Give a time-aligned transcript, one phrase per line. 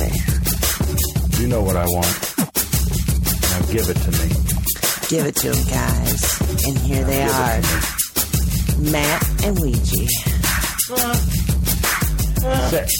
[0.00, 0.10] Me.
[1.40, 2.36] You know what I want.
[3.50, 4.28] Now give it to me.
[5.08, 6.40] Give it to them, guys.
[6.66, 7.60] And here they are
[8.90, 10.06] Matt and Ouija.
[12.70, 12.90] Sit.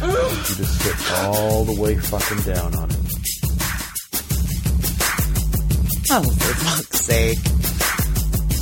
[0.00, 2.96] You just sit all the way fucking down on it.
[6.12, 7.38] Oh, for fuck's sake.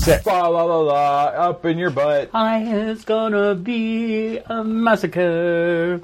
[0.09, 0.25] Sit.
[0.25, 1.25] La la la la.
[1.49, 2.31] Up in your butt.
[2.33, 6.01] Hi, it's gonna be a massacre.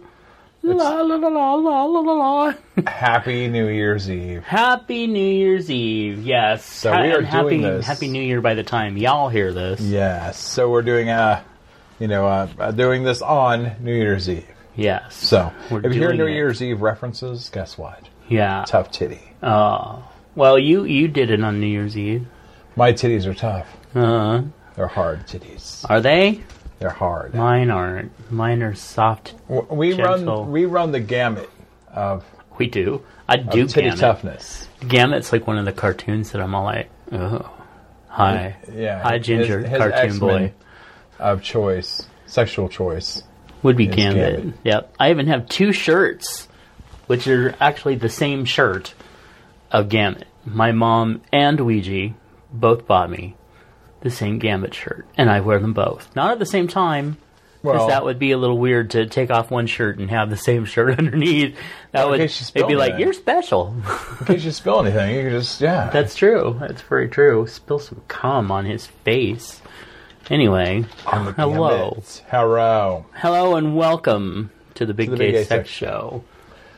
[0.63, 2.55] La la la la la la la la.
[2.87, 4.45] Happy New Year's Eve.
[4.45, 6.23] Happy New Year's Eve.
[6.23, 6.65] Yes.
[6.67, 7.87] So we are happy, doing this.
[7.87, 9.81] Happy New Year by the time y'all hear this.
[9.81, 10.39] Yes.
[10.39, 11.43] So we're doing uh
[11.99, 14.47] you know, uh, uh, doing this on New Year's Eve.
[14.77, 15.15] Yes.
[15.15, 16.33] So We're if you hear New it.
[16.33, 18.03] Year's Eve references, guess what?
[18.29, 18.65] Yeah.
[18.67, 19.23] Tough titty.
[19.43, 20.05] Oh.
[20.35, 22.27] Well, you you did it on New Year's Eve.
[22.77, 23.69] My titties are tough.
[23.95, 24.43] Uh,
[24.77, 25.85] They're hard titties.
[25.89, 26.41] are they?
[26.81, 27.35] They're hard.
[27.35, 28.13] Mine aren't.
[28.31, 29.35] Mine are soft.
[29.49, 30.43] W- We Gentle.
[30.45, 31.49] run we run the gamut
[31.93, 32.25] of,
[32.59, 33.03] We do.
[33.29, 34.01] I of do titty Gamut.
[34.01, 34.69] toughness.
[34.87, 37.49] Gamut's like one of the cartoons that I'm all like, oh,
[38.09, 39.03] hi, Yeah.
[39.03, 40.53] hi, Ginger, his- cartoon X-Men boy.
[41.19, 43.23] Of choice, sexual choice.
[43.63, 44.37] Would be Gambit.
[44.37, 44.55] Gambit.
[44.65, 44.95] Yep.
[45.01, 46.49] I even have two shirts,
[47.07, 48.93] which are actually the same shirt
[49.71, 50.27] of Gambit.
[50.45, 52.13] My mom and Ouija
[52.53, 53.37] both bought me
[54.05, 56.15] the same Gambit shirt, and I wear them both.
[56.15, 57.17] Not at the same time,
[57.63, 60.29] because Well, that would be a little weird to take off one shirt and have
[60.29, 61.57] the same shirt underneath.
[61.93, 63.75] That would it'd be like you're special.
[64.21, 65.89] in case you spill anything, you can just yeah.
[65.91, 66.57] That's true.
[66.61, 67.47] That's very true.
[67.47, 69.63] Spill some cum on his face.
[70.31, 72.03] Anyway, hello.
[72.31, 73.07] Hello.
[73.15, 76.25] Hello and welcome to the Big the Gay, Big Gay Sex Sex Show.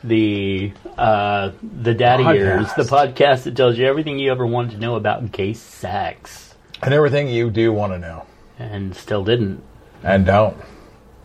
[0.03, 2.35] The uh, the Daddy Podcast.
[2.35, 6.46] Years, the podcast that tells you everything you ever wanted to know about gay sex,
[6.81, 8.25] And everything you do want to know.
[8.59, 9.63] and still didn't,
[10.03, 10.57] And don't.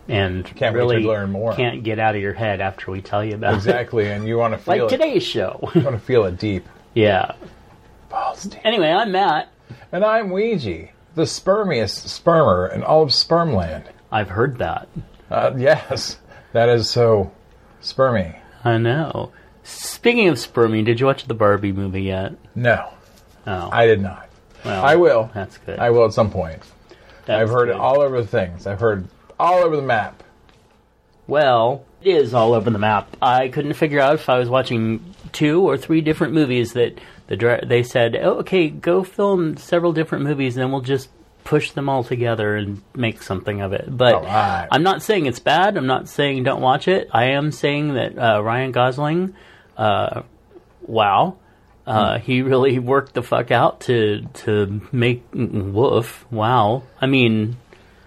[0.07, 1.53] and Can't wait to really learn more.
[1.55, 4.07] can't get out of your head after we tell you about Exactly.
[4.09, 4.97] And you want to feel Like it.
[4.97, 5.69] today's show.
[5.75, 6.65] You want to feel it deep.
[6.93, 7.33] yeah.
[8.09, 8.59] Balls deep.
[8.65, 9.49] Anyway, I'm Matt.
[9.91, 13.85] And I'm Ouija, the spermiest spermer in all of spermland.
[14.11, 14.87] I've heard that.
[15.31, 16.17] Uh, yes,
[16.51, 17.31] that is so
[17.81, 18.37] spermy.
[18.63, 19.31] I know.
[19.63, 22.33] Speaking of sperming, did you watch the Barbie movie yet?
[22.55, 22.89] No,
[23.47, 24.29] Oh, I did not.
[24.65, 25.31] Well, I will.
[25.33, 25.79] That's good.
[25.79, 26.61] I will at some point.
[27.25, 27.75] That's I've heard good.
[27.75, 28.67] it all over the things.
[28.67, 29.07] I've heard
[29.39, 30.23] all over the map.
[31.27, 33.15] Well, it is all over the map.
[33.21, 37.37] I couldn't figure out if I was watching two or three different movies that the
[37.37, 41.09] dir- they said, oh, "Okay, go film several different movies, and then we'll just
[41.45, 44.67] push them all together and make something of it." But Alright.
[44.69, 45.77] I'm not saying it's bad.
[45.77, 47.09] I'm not saying don't watch it.
[47.13, 49.33] I am saying that uh, Ryan Gosling,
[49.77, 50.23] uh,
[50.81, 51.37] wow.
[51.85, 56.25] Uh, he really worked the fuck out to to make woof.
[56.31, 56.83] Wow.
[57.01, 57.57] I mean,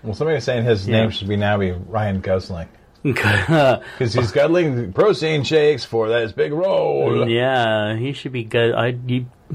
[0.03, 1.01] Well, somebody was saying his Yeah.
[1.03, 2.69] name should be now be Ryan Guzzling
[3.03, 7.29] because he's guzzling protein shakes for that big role.
[7.29, 8.75] Yeah, he should be good.
[8.75, 8.93] I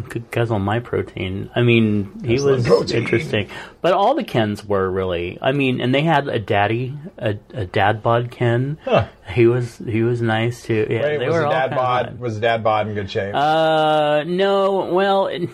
[0.09, 1.49] could guzzle my protein.
[1.55, 3.03] I mean, he was protein.
[3.03, 3.49] interesting,
[3.81, 5.37] but all the Kens were really.
[5.41, 8.77] I mean, and they had a daddy, a, a dad bod Ken.
[8.85, 9.07] Huh.
[9.33, 10.87] He was he was nice too.
[10.89, 13.35] Yeah, Wait, they was were the all dad bod was dad bod in good shape?
[13.35, 14.85] Uh, no.
[14.93, 15.49] Well, it,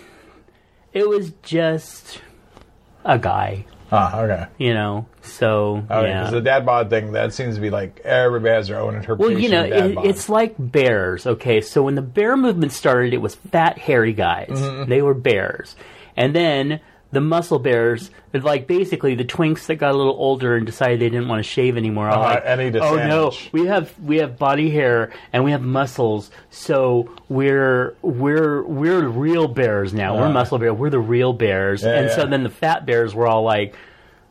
[0.94, 2.22] it was just
[3.06, 4.48] a guy, ah, okay.
[4.58, 5.06] you know.
[5.22, 6.22] So Okay, yeah.
[6.22, 9.34] because the dad bod thing that seems to be like everybody has their own interpretation.
[9.34, 11.26] Well, you know, it, it's like bears.
[11.28, 14.50] Okay, so when the bear movement started, it was fat, hairy guys.
[14.50, 14.90] Mm-hmm.
[14.90, 15.76] They were bears,
[16.16, 16.80] and then
[17.12, 21.10] the muscle bears, like basically the twinks that got a little older and decided they
[21.10, 22.10] didn't want to shave anymore.
[22.10, 22.44] Uh, like,
[22.82, 28.64] oh no, we have we have body hair and we have muscles, so we're we're
[28.64, 30.16] we're real bears now.
[30.18, 30.32] we're Uh.
[30.32, 30.74] muscle bears.
[30.78, 33.76] We're the real bears, Yeah, and so then the fat bears were all like.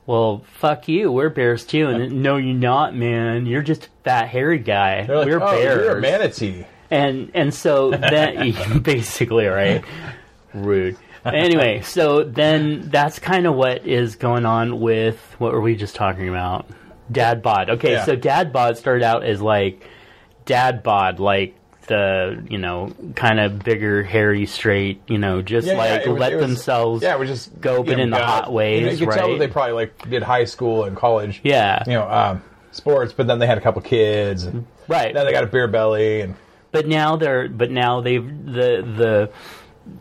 [0.08, 1.10] Well, fuck you.
[1.10, 1.88] We're bears too.
[1.88, 3.44] And no, you're not, man.
[3.44, 5.04] You're just a fat, hairy guy.
[5.04, 5.84] They're like, we're oh, bears.
[5.84, 6.64] you're a manatee.
[6.92, 8.36] And and so that
[8.84, 9.82] basically right,
[10.54, 10.96] rude.
[11.34, 15.94] Anyway, so then that's kind of what is going on with what were we just
[15.96, 16.66] talking about?
[17.10, 17.70] Dad bod.
[17.70, 18.04] Okay, Yeah.
[18.04, 19.84] so dad bod started out as like
[20.44, 21.54] dad bod, like
[21.86, 26.18] the you know kind of bigger, hairy, straight, you know, just Yeah, yeah, like was-
[26.18, 28.86] let was- themselves Yeah, was just go, but know, in the God, hot ways, You,
[28.86, 29.18] know, you could right?
[29.18, 31.40] tell that they probably like did high school and college.
[31.44, 32.42] yeah, You know, um,
[32.72, 35.14] sports, but then they had a couple kids, and right.
[35.14, 36.34] then they got a beer belly, and
[36.72, 39.30] But now they're but now they've the the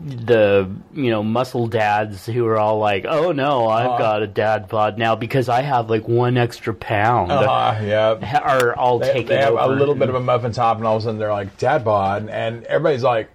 [0.04, 3.98] the you know muscle dads who are all like, oh no, I've Uh-huh.
[3.98, 7.30] got a dad bod now because I have like one extra pound.
[7.32, 10.78] uh, yeah, Are all they, taking they have a little bit of a muffin top,
[10.78, 13.30] and all of a sudden they're like dad bod, and everybody's like,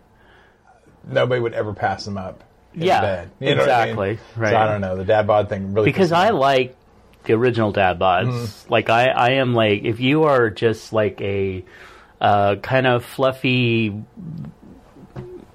[1.07, 2.43] nobody would ever pass them up.
[2.73, 3.31] Yeah, bed.
[3.39, 3.89] You know what I mean?
[3.91, 4.53] exactly, So right.
[4.55, 6.75] I don't know the dad bod thing really because I like
[7.25, 8.31] the original dad bods.
[8.31, 8.71] Mm-hmm.
[8.71, 11.65] Like I, I am like if you are just like a
[12.21, 14.03] uh, kind of fluffy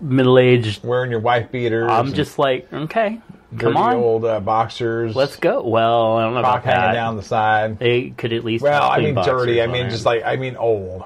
[0.01, 0.85] middle aged.
[0.85, 1.91] wearing your wife beaters.
[1.91, 3.21] I'm just like okay,
[3.59, 5.15] come on, old uh, boxers.
[5.15, 5.63] let's go.
[5.63, 6.93] Well, I don't know cock about hanging that.
[6.95, 7.79] down the side.
[7.79, 8.63] They could at least.
[8.63, 9.61] Well, I clean mean boxers dirty.
[9.61, 9.91] I on mean it.
[9.91, 11.05] just like I mean old.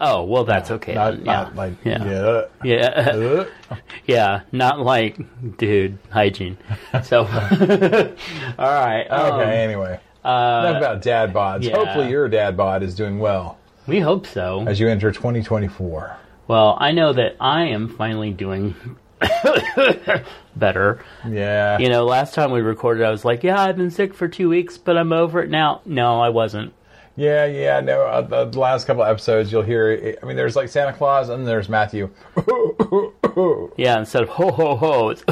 [0.00, 0.94] Oh well, that's okay.
[0.94, 2.44] Not, then, not like yeah, yeah.
[2.64, 4.40] yeah, Uh, yeah.
[4.50, 5.18] Not like,
[5.58, 6.56] dude, hygiene.
[7.04, 9.06] So, all right.
[9.10, 9.62] um, okay.
[9.62, 11.64] anyway, uh, enough about dad bods.
[11.64, 11.76] yeah.
[11.76, 13.58] Hopefully, your dad bod is doing well
[13.90, 14.64] we hope so.
[14.66, 16.16] as you enter 2024.
[16.50, 18.74] Well, I know that I am finally doing
[20.56, 21.04] better.
[21.24, 21.78] Yeah.
[21.78, 24.48] You know, last time we recorded, I was like, "Yeah, I've been sick for two
[24.48, 26.72] weeks, but I'm over it now." No, I wasn't.
[27.14, 27.78] Yeah, yeah.
[27.78, 30.18] No, uh, the, last couple episodes, you'll hear.
[30.20, 32.10] I mean, there's like Santa Claus, and there's Matthew.
[33.76, 35.22] Yeah, instead of ho ho ho, it's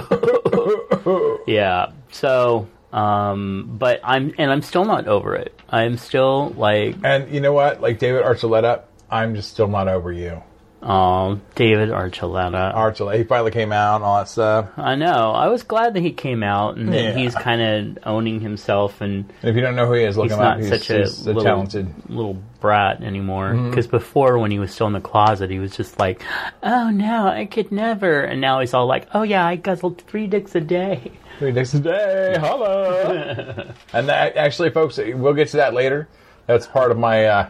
[1.49, 1.91] yeah.
[2.13, 5.61] So, um, but I'm and I'm still not over it.
[5.69, 7.81] I'm still like, And you know what?
[7.81, 10.43] Like David Archuleta, I'm just still not over you.
[10.83, 12.75] Oh, David Archuleta.
[12.75, 14.69] Archuleta, he finally came out and all that stuff.
[14.77, 15.33] I know.
[15.33, 17.13] I was glad that he came out and that Yeah.
[17.15, 17.63] he's kind
[17.97, 20.39] of owning himself and And if you don't know who he is, look he's him
[20.39, 20.59] not up.
[20.61, 21.93] He's, such a little, talented.
[22.09, 23.51] little brat anymore.
[23.53, 23.71] Mm-hmm.
[23.71, 26.23] Because before, when he was still in the closet, he was just like,
[26.63, 30.27] "Oh no, I could never." And now he's all like, "Oh yeah, I guzzled three
[30.27, 33.75] dicks a day." Three dicks a day, holla!
[33.93, 36.09] and that, actually, folks, we'll get to that later.
[36.47, 37.49] That's part of my, uh,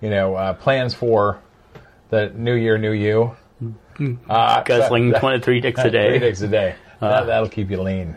[0.00, 1.38] you know, uh, plans for
[2.10, 3.36] the new year, new you.
[4.28, 6.18] Uh, Guzzling that- twenty-three dicks a Three day.
[6.18, 6.74] days a day.
[7.00, 8.16] that, that'll keep you lean.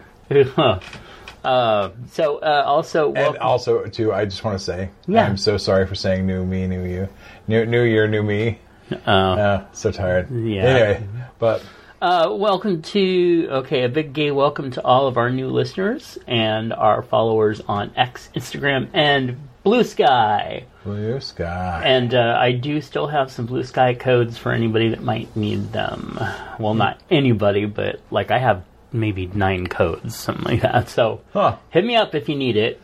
[1.44, 5.26] uh, so uh, also, And also, too, I just want to say, Yeah.
[5.26, 7.10] I'm so sorry for saying new me, new you.
[7.48, 8.60] New, new year, new me.
[8.92, 10.30] uh, Uh, so tired.
[10.32, 10.62] Yeah.
[10.64, 11.08] Anyway,
[11.40, 11.64] but
[12.01, 16.74] Uh, welcome to okay, a big gay welcome to all of our new listeners and
[16.74, 20.65] our followers on X, Instagram, and Blue Sky.
[20.83, 21.83] blue sky.
[21.86, 25.71] And uh, I do still have some Blue Sky codes for anybody that might need
[25.74, 26.19] them.
[26.59, 30.89] Well, not anybody, but like I have maybe nine codes, something like that.
[30.89, 31.57] So Huh.
[31.69, 32.81] hit me up if you need it.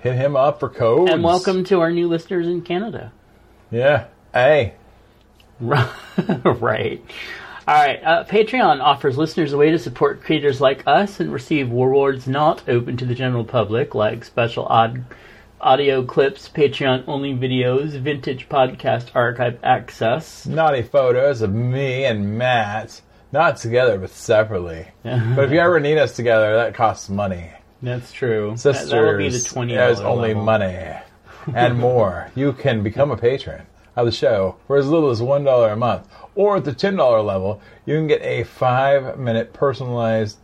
[0.00, 1.10] Hit him up for codes.
[1.10, 3.12] And welcome to our new listeners in Canada.
[3.70, 4.08] Yeah.
[4.34, 4.74] Hey.
[5.58, 7.02] right.
[7.68, 8.02] All right.
[8.02, 12.68] Uh, Patreon offers listeners a way to support creators like us and receive rewards not
[12.68, 15.04] open to the general public, like special odd
[15.60, 20.44] audio clips, Patreon only videos, vintage podcast archive access.
[20.44, 23.00] Naughty photos of me and Matt.
[23.30, 24.88] Not together, but separately.
[25.04, 27.50] but if you ever need us together, that costs money.
[27.80, 28.54] That's true.
[28.56, 29.74] Sisters, That, will be the twenty.
[29.74, 30.96] There's only money
[31.54, 32.30] and more.
[32.34, 33.66] You can become a patron
[33.96, 36.96] of the show for as little as one dollar a month, or at the ten
[36.96, 40.38] dollar level, you can get a five minute personalized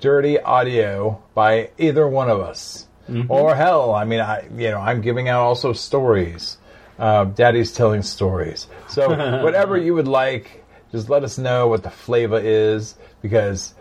[0.00, 2.86] dirty audio by either one of us.
[3.28, 6.56] Or hell, I mean, I you know I'm giving out also stories.
[6.98, 8.66] Uh, Daddy's telling stories.
[8.88, 9.08] So
[9.42, 13.74] whatever you would like, just let us know what the flavor is because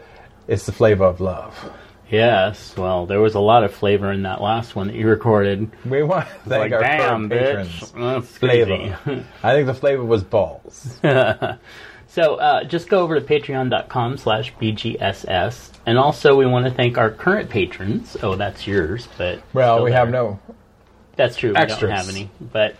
[0.47, 1.71] it's the flavor of love.
[2.13, 2.75] Yes.
[2.77, 5.71] Well, there was a lot of flavor in that last one that you recorded.
[5.83, 7.69] We want to thank like, our damn, patrons.
[7.69, 8.13] bitch.
[8.23, 8.37] That's.
[8.37, 9.25] Flavor.
[9.43, 10.99] I think the flavor was balls.
[12.13, 15.71] So uh, just go over to patreon.com slash BGSS.
[15.87, 18.15] And also we want to thank our current patrons.
[18.21, 19.41] Oh, that's yours, but...
[19.51, 20.39] Well, we have no.
[21.15, 21.81] That's true, we extras.
[21.81, 22.29] don't have any.
[22.39, 22.75] But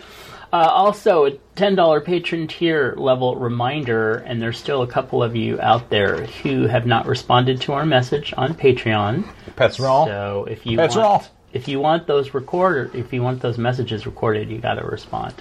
[0.53, 5.59] uh, also a $10 patron tier level reminder, and there's still a couple of you
[5.59, 9.27] out there who have not responded to our message on Patreon.
[9.55, 10.07] Pets wrong.
[10.07, 11.23] So if you That's want, wrong.
[11.53, 15.33] if you want those recorded, if you want those messages recorded, you got to respond.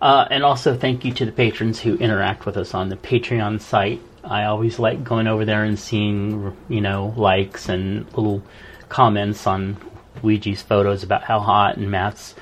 [0.00, 3.60] Uh, and also thank you to the patrons who interact with us on the Patreon
[3.60, 4.00] site.
[4.24, 8.42] I always like going over there and seeing, you know, likes and little
[8.88, 9.76] comments on
[10.22, 12.34] Ouija's photos about how hot and Matt's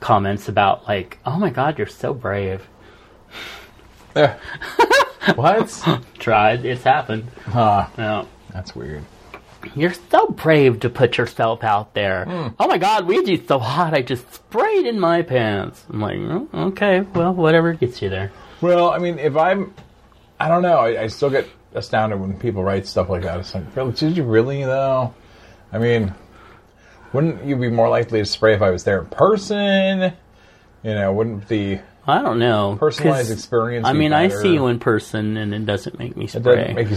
[0.00, 2.66] comments about like, oh my god, you're so brave.
[4.14, 4.38] Yeah.
[5.34, 6.02] what?
[6.18, 7.24] Tried, it's happened.
[7.44, 7.86] Huh.
[7.98, 8.28] No.
[8.52, 9.04] That's weird.
[9.74, 12.24] You're so brave to put yourself out there.
[12.24, 12.48] Hmm.
[12.58, 15.84] Oh my god, Ouija's so hot, I just sprayed in my pants.
[15.90, 18.32] I'm like, "Oh, okay, well, whatever gets you there.
[18.60, 19.74] Well, I mean, if I'm,
[20.38, 20.78] I don't know.
[20.78, 23.40] I, I still get astounded when people write stuff like that.
[23.40, 25.14] It's like, really, did you really though?
[25.72, 26.14] I mean,
[27.16, 30.12] wouldn't you be more likely to spray if I was there in person?
[30.84, 32.76] You know, wouldn't the I don't know.
[32.78, 33.84] personalized experience?
[33.86, 36.74] I be mean, I see you in person, and it doesn't make me It spray.
[36.74, 36.96] doesn't make you.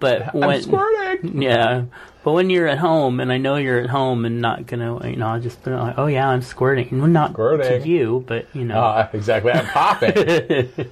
[0.00, 1.40] but I'm when squirting.
[1.42, 1.84] yeah,
[2.24, 5.16] but when you're at home, and I know you're at home, and not gonna, you
[5.16, 6.98] know, I'll just be like, oh yeah, I'm squirting.
[6.98, 7.82] Well, not Squirting.
[7.82, 8.80] to you, but you know.
[8.80, 9.52] Ah, exactly.
[9.52, 10.68] I'm popping.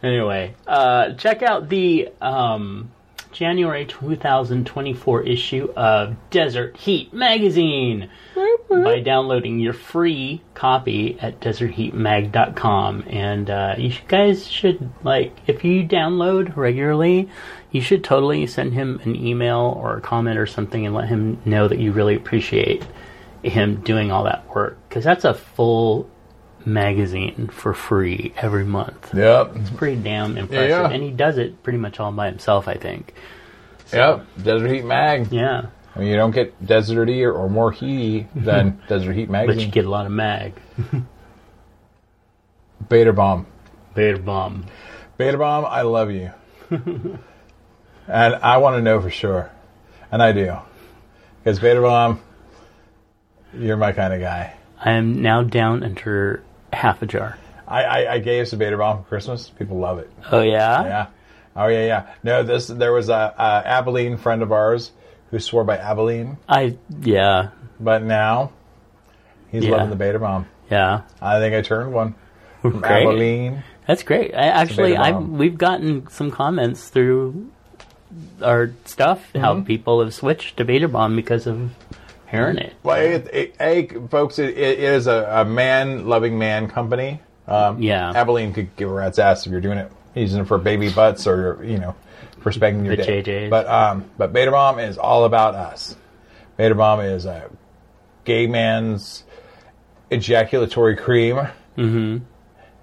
[0.00, 2.88] Anyway, uh, check out the um,
[3.32, 8.10] January 2024 issue of Desert Heat Magazine
[8.68, 13.04] by downloading your free copy at desertheatmag.com.
[13.08, 17.28] And uh, you guys should, like, if you download regularly,
[17.70, 21.40] you should totally send him an email or a comment or something and let him
[21.44, 22.86] know that you really appreciate
[23.42, 24.78] him doing all that work.
[24.88, 26.10] Because that's a full
[26.68, 29.52] magazine for free every month yep.
[29.56, 30.68] It's pretty damn impressive.
[30.68, 30.90] Yeah.
[30.90, 33.14] And he does it pretty much all by himself, I think.
[33.92, 34.26] Yep.
[34.42, 35.32] Desert Heat Mag.
[35.32, 35.66] Yeah.
[35.94, 39.46] I mean, you don't get deserty or, or more heaty than Desert Heat Mag.
[39.46, 40.54] But you get a lot of mag.
[42.88, 43.46] Bator Bomb.
[43.94, 44.66] Bator bomb.
[45.18, 46.30] Bator Bomb, I love you.
[46.70, 49.50] and I want to know for sure.
[50.12, 50.56] And I do.
[51.42, 52.20] Because Bator Bomb,
[53.52, 54.54] you're my kind of guy.
[54.80, 57.38] I am now down under half a jar.
[57.66, 59.50] I, I, I gave Bator Bomb for Christmas.
[59.50, 60.10] People love it.
[60.30, 60.84] Oh yeah?
[60.84, 61.06] Yeah.
[61.56, 62.06] Oh, yeah, yeah.
[62.22, 64.92] No, this there was a, a Albolene friend of ours
[65.30, 67.48] who swore by Albolene, I yeah.
[67.80, 68.52] but now
[69.50, 69.72] he's Yeah.
[69.72, 70.46] loving the Bator Bomb.
[70.70, 71.02] Yeah.
[71.20, 72.14] I think I turned one
[72.62, 73.04] from Great.
[73.06, 73.62] Albolene.
[73.86, 74.34] That's great.
[74.34, 75.36] I actually Beta I bomb.
[75.38, 77.50] we've gotten some comments through
[78.42, 79.40] our stuff Mm-hmm.
[79.40, 81.70] how people have switched to Bator bomb because of
[82.30, 82.74] hearing it.
[82.82, 87.20] Well, it, it, hey, folks, it, it is a, a man-loving man company.
[87.46, 88.12] Um, Yeah.
[88.14, 91.26] Albolene could give a rat's ass if you're doing it, using it for baby butts
[91.26, 91.94] or you know,
[92.40, 93.24] for spanking your The dick.
[93.24, 93.50] JJs.
[93.50, 95.96] But um, but Bator Bomb is all about us.
[96.58, 97.50] Bator Bomb is a
[98.24, 99.24] gay man's
[100.10, 101.36] ejaculatory cream,
[101.76, 102.18] mm-hmm.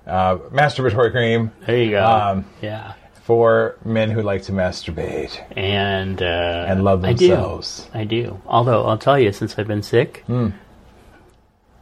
[0.08, 2.06] uh, masturbatory cream There you go.
[2.06, 2.94] Um, yeah.
[3.26, 7.28] For men who like to masturbate And uh and love I do.
[7.28, 7.90] themselves.
[7.94, 8.40] I do.
[8.46, 10.50] Although I'll tell you, since I've been sick, Hmm.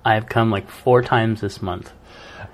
[0.06, 1.92] I've come like four times this month.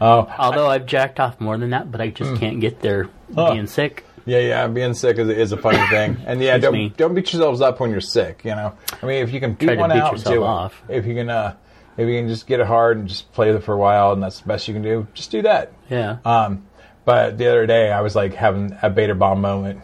[0.02, 3.68] Oh, Although I've jacked off more than that, but I just can't get there being
[3.68, 4.06] sick.
[4.26, 7.62] Yeah, yeah, being sick is, is a funny thing, and yeah, don't don't beat yourselves
[7.62, 8.42] up when you're sick.
[8.44, 10.72] You know, I mean, if you can beat Try one beat out, do it.
[10.98, 11.56] If you can, uh,
[11.98, 14.14] if you can just get it hard and just play with it for a while,
[14.14, 15.74] and that's the best you can do, just do that.
[15.90, 16.18] Yeah.
[16.26, 16.64] Um,
[17.10, 19.82] but the other day, I was like having a Bator bomb moment,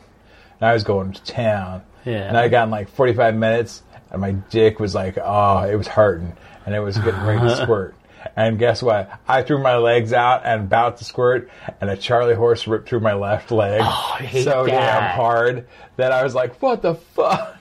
[0.59, 2.17] and I was going to town, Yeah.
[2.27, 5.87] and I got in like 45 minutes, and my dick was like, oh, it was
[5.87, 7.95] hurting, and it was getting ready to squirt.
[8.35, 9.09] And guess what?
[9.27, 11.49] I threw my legs out and about to squirt,
[11.81, 15.67] and a Charlie horse ripped through my left leg Oh, so damn hard
[15.97, 17.54] that I was like, "What the fuck?"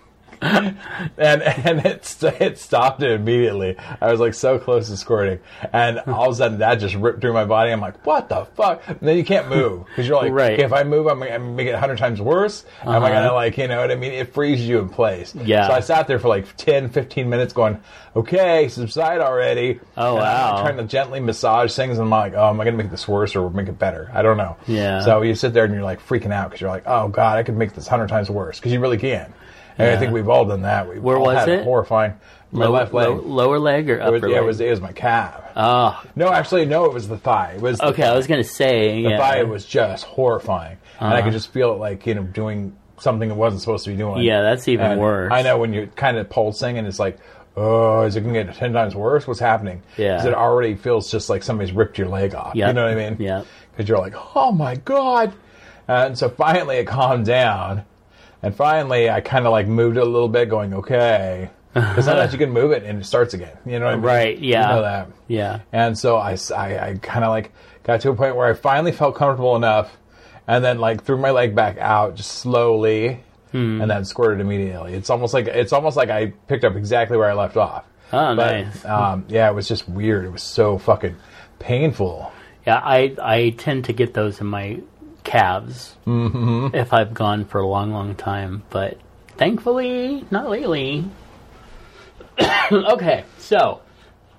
[0.45, 3.77] And and it it stopped it immediately.
[4.01, 5.41] I was like so close to squirting,
[5.73, 7.71] and all of a sudden that just ripped through my body.
[7.73, 10.53] I'm like, "What the fuck?" And then you can't move because you're like, Right.
[10.55, 13.09] "Okay, if I move, I'm, gonna make it a hundred times worse." Am I Uh-huh.
[13.09, 14.13] gonna like you know what I mean?
[14.13, 15.35] It freezes you in place.
[15.35, 15.69] Yeah.
[15.69, 17.81] So I sat there for like 10, 15 minutes, going,
[18.17, 20.63] "Okay, subside already." Oh, And I'm wow.
[20.63, 23.35] trying to gently massage things, and I'm like, "Oh, am I gonna make this worse
[23.37, 24.57] or make it better?" I don't know.
[24.67, 25.01] Yeah.
[25.01, 27.43] So you sit there and you're like freaking out because you're like, "Oh God, I
[27.43, 29.33] could make this hundred times worse," because you really can.
[29.79, 30.89] And I think we've all done that.
[30.89, 31.65] We've Where all was had it?
[31.65, 32.15] Horrifying.
[32.53, 33.09] My Lower- left leg.
[33.09, 34.31] low- lower leg or It upper was, leg?
[34.33, 35.43] yeah, it was it was my calf.
[35.57, 37.55] oh, No, actually, no, it was the thigh.
[37.57, 38.05] It was the okay.
[38.05, 39.19] I was gonna say, the yeah.
[39.19, 41.23] thigh was just horrifying, and I Uh-huh.
[41.25, 44.23] could just feel it like you know doing something it wasn't supposed to be doing.
[44.23, 45.33] Yeah, that's even And worse.
[45.33, 47.19] I know when you're kind of pulsing and it's like,
[47.57, 49.27] oh, is it going to get ten times worse?
[49.27, 49.83] What's happening?
[49.97, 50.19] Yeah.
[50.19, 52.55] 'Cause it already feels just like somebody's ripped your leg off.
[52.55, 52.69] Yep.
[52.69, 53.17] You know what I mean?
[53.19, 53.47] Yep.
[53.73, 55.33] Because you're like, oh my god,
[55.89, 57.83] and so finally it calmed down,
[58.45, 61.51] and finally I kind of like moved it a little bit, going okay.
[61.73, 63.57] Because sometimes you can move it and it starts again.
[63.67, 64.05] You know what I mean?
[64.05, 64.69] Right, yeah.
[64.71, 65.09] You know that.
[65.27, 65.61] Yeah.
[65.73, 68.93] And so I, I, I kind of like got to a point where I finally
[68.93, 69.91] felt comfortable enough
[70.47, 73.21] and then like threw my leg back out just slowly
[73.51, 73.81] Hmm.
[73.81, 74.95] and then squirted immediately.
[74.95, 77.85] It's almost like it's almost like I picked up exactly where I left off.
[78.13, 78.85] Oh, But, nice.
[78.85, 80.25] Um, yeah, it was just weird.
[80.25, 81.15] It was so fucking
[81.61, 82.33] painful.
[82.67, 84.81] Yeah, I I tend to get those in my
[85.25, 86.75] calves Mm-hmm.
[86.75, 88.99] if I've gone for a long, long time, but
[89.37, 91.05] thankfully not lately.
[92.73, 93.81] okay, so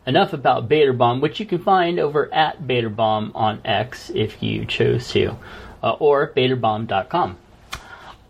[0.05, 4.41] enough about Bator Bomb, which you can find over at Bator Bomb on X if
[4.43, 5.35] you chose to,
[5.83, 7.37] uh, or BatorBomb.com.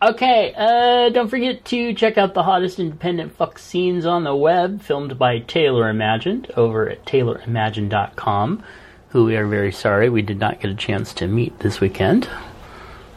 [0.01, 4.81] Okay, uh, don't forget to check out the hottest independent fuck scenes on the web,
[4.81, 8.63] filmed by Taylor Imagined over at TaylorImagined.com.
[9.15, 12.27] who we are very sorry we did not get a chance to meet this weekend.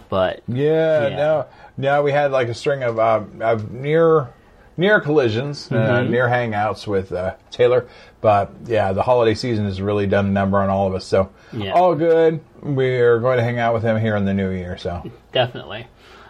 [0.08, 1.16] But Yeah, Yeah.
[1.16, 2.02] no, no.
[2.04, 4.28] We had like a string of um, of near
[4.76, 6.12] near collisions, uh, Mm-hmm.
[6.12, 7.88] near hangouts with uh, Taylor.
[8.20, 11.04] But yeah, the holiday season has really done a number on all of us.
[11.04, 11.72] So Yeah.
[11.72, 12.38] all good.
[12.62, 14.76] We're going to hang out with him here in the new year.
[14.78, 15.02] So
[15.32, 15.88] definitely.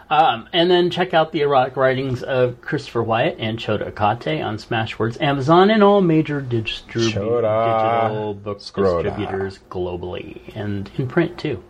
[0.09, 4.57] Um, and then check out the erotic writings of Christopher Wyatt and Chota Akate on
[4.57, 11.63] Smashwords, Amazon, and all major distribu- digital book distributors globally and in print too.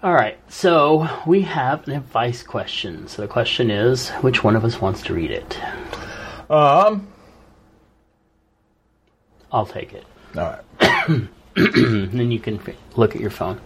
[0.00, 3.08] All right, so we have an advice question.
[3.08, 5.60] So the question is, which one of us wants to read it?
[6.50, 7.08] um,
[9.50, 10.04] I'll take it,
[10.36, 11.28] all right.
[11.56, 12.60] then you can
[12.96, 13.60] look at your phone.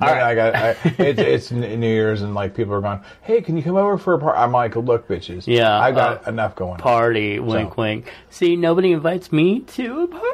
[0.00, 3.56] But I got I, it, it's New Year's and like people are going, hey, can
[3.56, 4.38] you come over for a party?
[4.38, 5.46] I'm like, look, bitches.
[5.46, 6.72] Yeah, I got uh, enough going.
[6.74, 6.78] on.
[6.78, 8.12] Party, wink, So- wink.
[8.30, 10.24] See, nobody invites me to a party.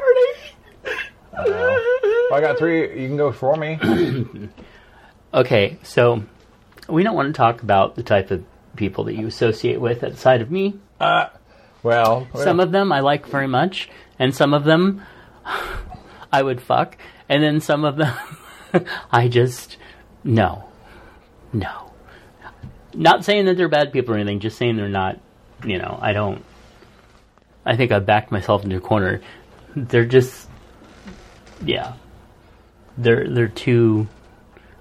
[1.37, 3.01] I got three.
[3.01, 3.79] You can go for me.
[5.35, 6.23] Okay, so
[6.89, 8.45] we don't want to talk about the type of
[8.77, 10.79] people that you associate with outside of me.
[11.83, 15.03] Well, Some of them I like very much, and some of them
[16.35, 16.99] I would fuck,
[17.29, 18.13] and then some of them
[19.13, 19.77] I just
[20.25, 20.65] no,
[21.53, 21.93] no.
[22.93, 25.21] Not saying that they're bad people or anything, just saying they're not.
[25.65, 26.45] You know, I don't.
[27.65, 29.21] I think I backed myself into a corner.
[29.77, 30.49] They're just,
[31.65, 31.95] yeah.
[32.99, 34.09] They're they're too.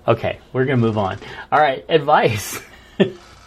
[0.07, 1.19] Okay, we're gonna move on.
[1.51, 2.61] All right, advice.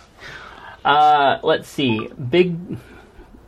[0.84, 2.06] uh, let's see.
[2.08, 2.56] Big.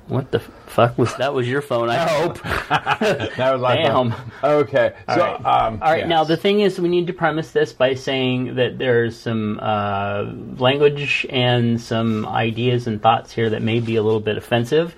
[0.09, 1.35] What the fuck was that?
[1.35, 1.91] Was your phone?
[1.91, 2.41] I hope.
[2.43, 4.13] that was my Damn.
[4.13, 4.15] phone.
[4.43, 5.35] Okay, so right.
[5.35, 6.09] um, All right, yes.
[6.09, 10.25] now the thing is, we need to premise this by saying that there's some uh,
[10.57, 14.95] language and some ideas and thoughts here that may be a little bit offensive.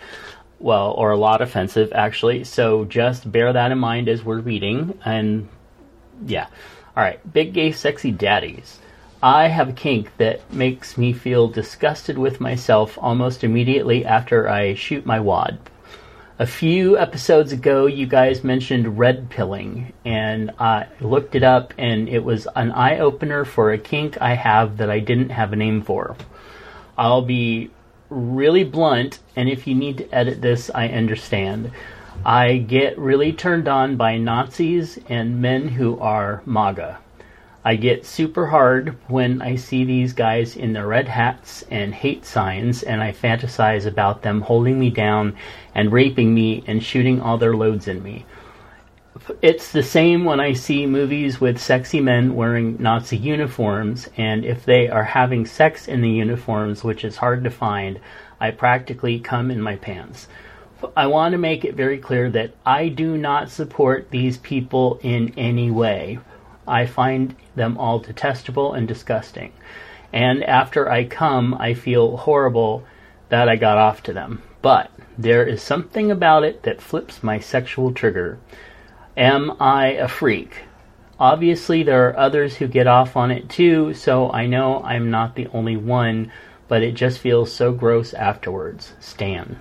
[0.61, 2.45] Well, or a lot offensive, actually.
[2.45, 4.99] So just bear that in mind as we're reading.
[5.05, 5.49] And
[6.25, 6.47] yeah.
[6.97, 8.79] All right, big gay sexy daddies.
[9.23, 14.73] I have a kink that makes me feel disgusted with myself almost immediately after I
[14.73, 15.59] shoot my wad.
[16.39, 22.09] A few episodes ago, you guys mentioned red pilling, and I looked it up, and
[22.09, 25.57] it was an eye opener for a kink I have that I didn't have a
[25.57, 26.17] name for.
[26.97, 27.71] I'll be
[28.09, 31.73] really blunt, and if you need to edit this, I understand.
[32.25, 37.01] I get really turned on by Nazis and men who are MAGA.
[37.63, 42.25] I get super hard when I see these guys in their red hats and hate
[42.25, 45.37] signs, and I fantasize about them holding me down
[45.75, 48.25] and raping me and shooting all their loads in me.
[49.43, 54.65] It's the same when I see movies with sexy men wearing Nazi uniforms, and if
[54.65, 58.01] they are having sex in the uniforms, which is hard to find,
[58.41, 60.29] I practically come in my pants.
[60.97, 65.35] I want to make it very clear that I do not support these people in
[65.37, 66.21] any way.
[66.71, 69.53] I find them all detestable and disgusting.
[70.13, 72.85] And after I come, I feel horrible
[73.29, 74.43] that I got off to them.
[74.63, 78.39] But there is something about it that flips my sexual trigger.
[79.17, 80.65] Am I a freak?
[81.19, 85.35] Obviously, there are others who get off on it too, so I know I'm not
[85.35, 86.33] the only one,
[86.69, 88.95] but it just feels so gross afterwards.
[89.01, 89.59] Stan.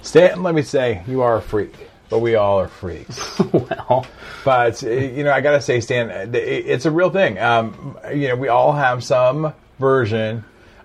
[0.00, 3.40] Stan, let me say, you are a freak, but we all are freaks.
[3.52, 4.06] well,
[4.44, 7.40] but uh, you know, I gotta say, Stan, uh, it's a real thing.
[7.40, 10.44] Um, you know, we all have some version.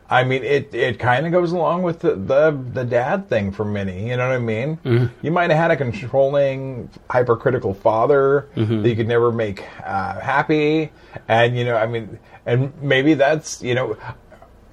[0.10, 3.64] I mean, it it kind of goes along with the, the the dad thing for
[3.64, 4.10] many.
[4.10, 4.80] You know what I mean?
[5.22, 8.48] You might have had a controlling, hypercritical father
[8.82, 10.92] that you could never make uh, happy,
[11.28, 13.98] and you know, I mean, and maybe that's you know.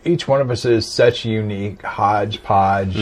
[0.07, 2.97] Each one of us is such a unique hodgepodge,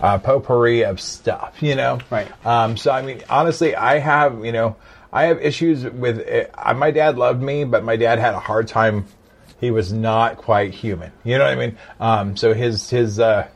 [0.00, 1.98] uh, potpourri of stuff, you know.
[2.10, 2.28] Right.
[2.46, 4.76] Um, so I mean, honestly, I have you know,
[5.12, 6.26] I have issues with.
[6.54, 9.06] Uh, my dad loved me, but my dad had a hard time.
[9.60, 11.12] He was not quite human.
[11.24, 11.78] You know what I mean?
[11.98, 13.48] Um, so his his uh,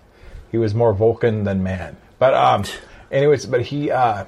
[0.51, 1.97] he was more Vulcan than man.
[2.19, 2.64] But um,
[3.11, 4.25] anyways, but he uh,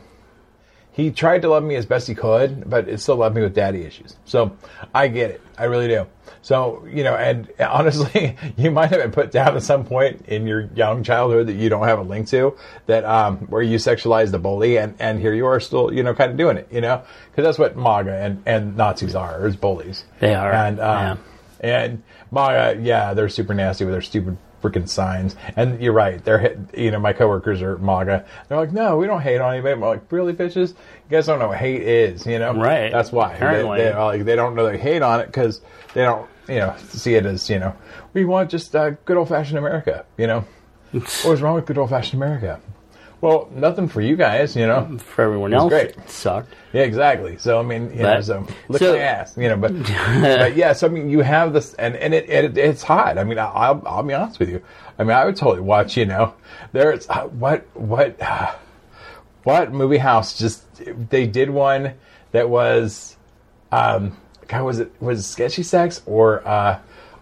[0.96, 3.54] he tried to love me as best he could, but it still left me with
[3.54, 4.16] daddy issues.
[4.24, 4.56] So
[4.94, 5.42] I get it.
[5.58, 6.06] I really do.
[6.40, 10.46] So, you know, and honestly, you might have been put down at some point in
[10.46, 12.56] your young childhood that you don't have a link to
[12.86, 16.14] that, um, where you sexualized the bully and, and here you are still, you know,
[16.14, 17.02] kind of doing it, you know,
[17.34, 20.06] cause that's what MAGA and, and Nazis are, is bullies.
[20.20, 21.18] They are, And, um,
[21.60, 25.36] and MAGA, yeah, they're super nasty with their stupid freaking signs.
[25.56, 26.22] And you're right.
[26.24, 28.24] They're, hit- you know, my coworkers are MAGA.
[28.48, 29.72] They're like, no, we don't hate on anybody.
[29.74, 30.70] I'm like, really, bitches?
[30.70, 32.54] You guys don't know what hate is, you know?
[32.54, 32.90] Right.
[32.90, 33.30] That's why.
[33.30, 33.78] They, Apparently.
[33.78, 35.60] they, like, they don't know they hate on it because
[35.94, 37.74] they don't, you know, see it as, you know,
[38.12, 40.44] we want just uh, good old fashioned America, you know?
[40.92, 42.60] what was wrong with good old fashioned America?
[43.26, 44.98] Well, nothing for you guys, you know.
[44.98, 45.96] For everyone It's else, great.
[45.96, 46.54] it sucked.
[46.72, 47.38] Yeah, exactly.
[47.38, 49.56] So I mean, you know, so lick so- my ass, you know.
[49.56, 53.18] But, but yeah, so I mean, you have this, and and it, it it's hot.
[53.18, 54.62] I mean, I- I'll I'll be honest with you.
[54.96, 55.96] I mean, I would totally watch.
[55.96, 56.34] You know,
[56.70, 58.54] there's uh, what what uh,
[59.42, 60.62] what movie house just
[61.10, 61.94] they did one
[62.30, 63.16] that was,
[63.72, 66.78] um, God, was it was it Sketchy Sex or uh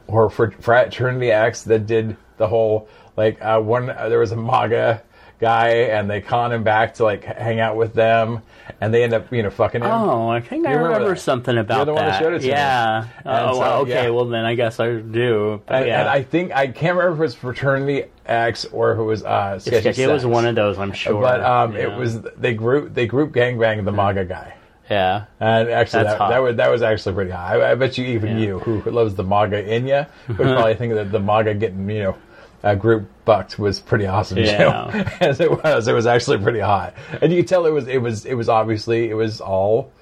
[0.07, 4.37] or for Fraternity X that did the whole like uh, one uh, there was a
[4.37, 5.03] MAGA
[5.45, 8.41] guy and they con him back to like hang out with them
[8.81, 9.91] and they end up you know fucking him.
[9.91, 12.21] Oh, I think I remember remember something about You're the one that that.
[12.23, 13.09] showed it to yeah.
[13.25, 14.05] And Oh, so, well, okay.
[14.05, 14.11] yeah.
[14.11, 15.61] Well, then I guess I do.
[15.69, 16.01] And, yeah.
[16.01, 19.23] and I think I can't remember if it was Fraternity X or if it was
[19.23, 20.03] uh, Sketchy Sketchy.
[20.05, 21.21] It was one of those, I'm sure.
[21.21, 24.55] But um, it was they group they group gangbanged the MAGA guy.
[24.91, 25.25] Yeah.
[25.41, 27.57] And actually, that, that was that was actually pretty high.
[27.59, 28.45] I, I bet you, even Yeah.
[28.45, 32.03] you, who loves the MAGA in you, would probably think that the MAGA getting you
[32.03, 32.17] know
[32.65, 34.91] uh, group bucked was pretty awesome Yeah.
[34.91, 35.11] too.
[35.25, 37.99] As it was, it was actually pretty hot, and you could tell it was it
[38.03, 39.93] was it was obviously it was all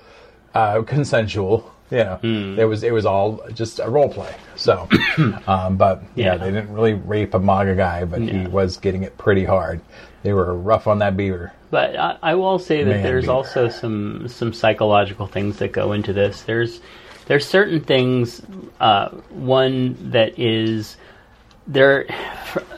[0.55, 1.71] uh, consensual.
[1.91, 2.59] You know, Hmm.
[2.59, 4.35] it was it was all just a role play.
[4.57, 4.89] So,
[5.47, 6.37] um, but yeah, Yeah.
[6.39, 9.83] they didn't really rape a MAGA guy, but he was getting it pretty hard.
[10.23, 11.53] They were rough on that beaver.
[11.71, 13.33] But I, I will say that Man, there's beaver.
[13.33, 16.43] also some some psychological things that go into this.
[16.43, 16.81] There's
[17.27, 18.41] there's certain things.
[18.81, 20.97] Uh, one that is
[21.73, 22.07] there.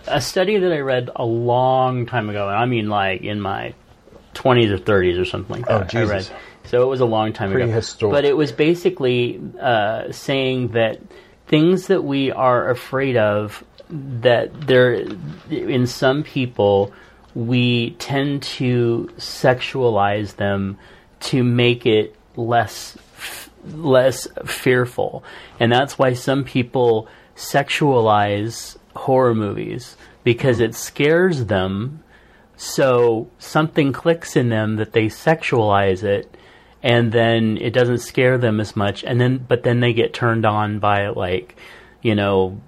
[0.07, 3.75] A study that I read a long time ago, and I mean like in my
[4.35, 5.95] 20s or 30s or something like Oh, that.
[5.95, 6.19] I read.
[6.21, 6.33] Jesus.
[6.65, 7.65] So it was a long time ago.
[7.65, 8.13] Prehistoric.
[8.13, 11.01] But it was basically uh, saying that
[11.47, 15.07] things that we are afraid of, that there,
[15.51, 16.93] in some people,
[17.35, 20.79] we tend to sexualize them
[21.21, 25.25] to make it less f- less fearful,
[25.59, 32.03] and that's why some people sexualize horror movies because it scares them
[32.57, 36.35] so something clicks in them that they sexualize it
[36.83, 40.47] and then it doesn't scare them as much and then but then they get turned
[40.47, 41.57] on by like
[42.03, 42.61] you know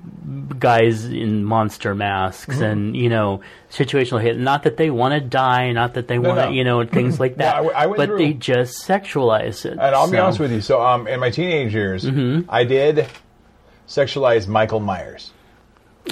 [0.58, 5.70] guys in monster masks and you know situational hit not that they want to die
[5.72, 6.50] not that they want to no.
[6.50, 9.72] you know things like that I w- I went but through- they just sexualize it
[9.72, 10.60] And I'll be honest with you.
[10.62, 12.50] So, um, in my teenage years, Mm-hmm.
[12.50, 13.06] I did
[13.86, 15.30] sexualize Michael Myers,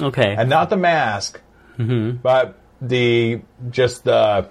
[0.01, 1.41] okay and not the mask,
[1.77, 2.17] Mm-hmm.
[2.21, 4.47] but the just the.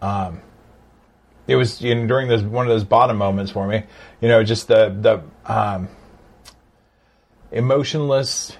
[0.00, 0.40] Um,
[1.46, 3.82] it was you know, during this one of those bottom moments for me.
[4.22, 5.88] You know, just the the um,
[7.52, 8.56] emotionless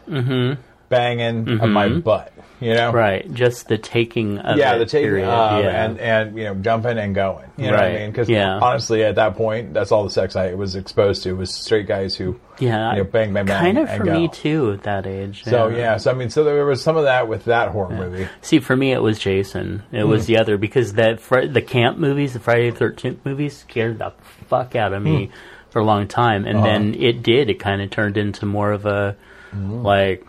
[0.91, 2.33] banging of my butt.
[2.61, 5.29] You know, right just the taking of yeah, the taking period.
[5.29, 5.85] um, yeah.
[5.85, 7.51] and and you know jumping and going.
[7.57, 8.11] You know what I mean?
[8.11, 8.59] Because yeah.
[8.61, 12.15] honestly, at that point, that's all the sex I was exposed to was straight guys
[12.15, 14.13] who yeah you know, bang bang bang kind of for go.
[14.13, 17.05] me too at that age So yeah, so I mean, so there was some of
[17.05, 18.29] that with that horror movie.
[18.41, 19.83] See, for me, it was Jason.
[19.91, 20.33] It was hmm.
[20.33, 24.13] the other because that fr- the camp movies, the Friday the Thirteenth movies, scared the
[24.47, 25.33] fuck out of me hmm.
[25.71, 26.67] for a long time, and uh-huh.
[26.67, 27.51] then it did.
[27.51, 29.17] It kind of turned into more of a
[29.51, 29.83] hmm.
[29.83, 30.25] like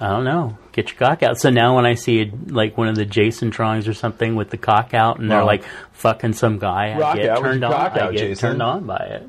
[0.00, 1.38] I don't know, get your cock out.
[1.38, 4.56] So now when I see like one of the Jason drawings or something with the
[4.56, 5.46] cock out, and they're Oh.
[5.46, 7.76] like fucking some guy, Rock I get out with turned your on.
[7.76, 8.48] cock I out, get Jason.
[8.50, 9.28] turned on by it.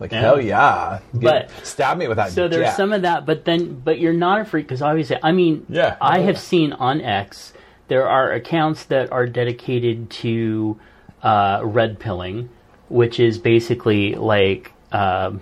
[0.00, 0.20] Like Yeah.
[0.20, 2.30] hell yeah, Get- But- stab me with that.
[2.32, 5.30] So there's some of that, but then, but you're not a freak because obviously, I
[5.32, 5.96] mean, Yeah.
[6.00, 7.52] I have seen on X
[7.88, 10.78] there are accounts that are dedicated to
[11.22, 12.48] uh, red pilling,
[12.88, 15.32] which is basically like uh,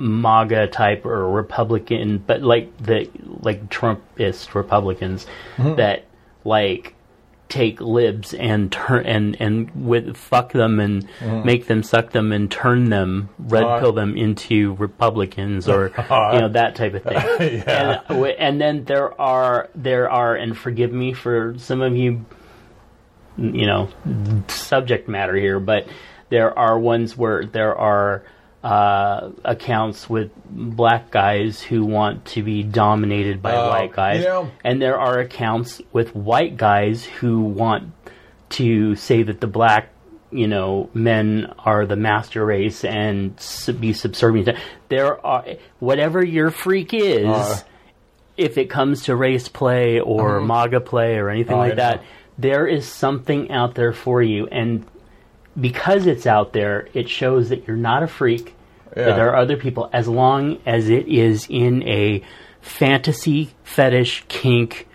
[0.00, 3.08] MAGA type or Republican, but like the
[3.40, 5.76] like Trumpist Republicans Mm-hmm.
[5.76, 6.04] that
[6.44, 6.94] like
[7.48, 11.08] take libs and turn and and with fuck them and
[11.44, 16.38] make them suck them and turn them red Uh, pill them into Republicans or you
[16.40, 17.62] know that type of thing.
[17.66, 18.02] Yeah.
[18.08, 22.24] And, and then there are there are and forgive me for some of you
[23.36, 23.88] you know
[24.48, 25.88] subject matter here, but
[26.28, 28.22] there are ones where there are
[28.62, 34.22] uh, accounts with black guys who want to be dominated by Oh, white guys,
[34.64, 37.92] and there are accounts with white guys who want
[38.50, 39.88] to say that the black
[40.32, 44.56] you know men are the master race and sub- be subservient to
[44.88, 45.44] there are
[45.80, 47.58] whatever your freak is Uh.
[48.36, 52.02] if it comes to race play or maga play or anything Oh, like that
[52.38, 54.46] there is something out there for you.
[54.46, 54.86] And
[55.58, 58.54] because it's out there it shows that you're not a freak
[58.96, 59.06] Yeah.
[59.06, 62.22] that there are other people as long as it is in a
[62.60, 64.86] fantasy fetish kink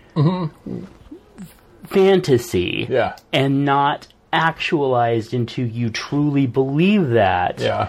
[1.84, 2.92] fantasy Mm-hmm.
[2.92, 3.16] Yeah.
[3.32, 7.88] and not actualized into you truly believe that Yeah,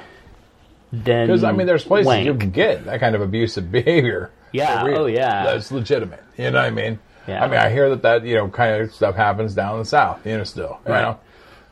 [0.91, 2.25] then because I mean, there's places wank.
[2.25, 4.31] you can get that kind of abusive behavior.
[4.53, 5.43] Yeah, oh, yeah.
[5.45, 6.23] that's legitimate.
[6.37, 6.99] You know what I mean?
[7.27, 7.43] Yeah.
[7.43, 9.85] I mean, I hear that that you know kind of stuff happens down in the
[9.85, 10.25] south.
[10.25, 10.79] You know, still.
[10.85, 11.01] You Right.
[11.01, 11.19] know?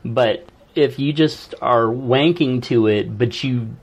[0.04, 3.76] But if you just are wanking to it, but you,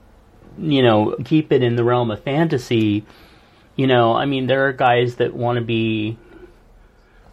[0.58, 3.04] you know, keep it in the realm of fantasy,
[3.76, 6.16] you know, I mean, there are guys that want to be,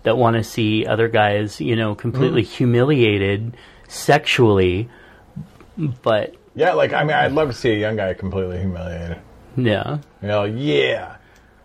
[0.03, 3.55] that want to see other guys, you know, completely humiliated
[3.87, 4.89] sexually,
[5.77, 9.17] but Yeah, like I mean, I'd love to see a young guy completely humiliated.
[9.55, 11.17] yeah, You know, yeah.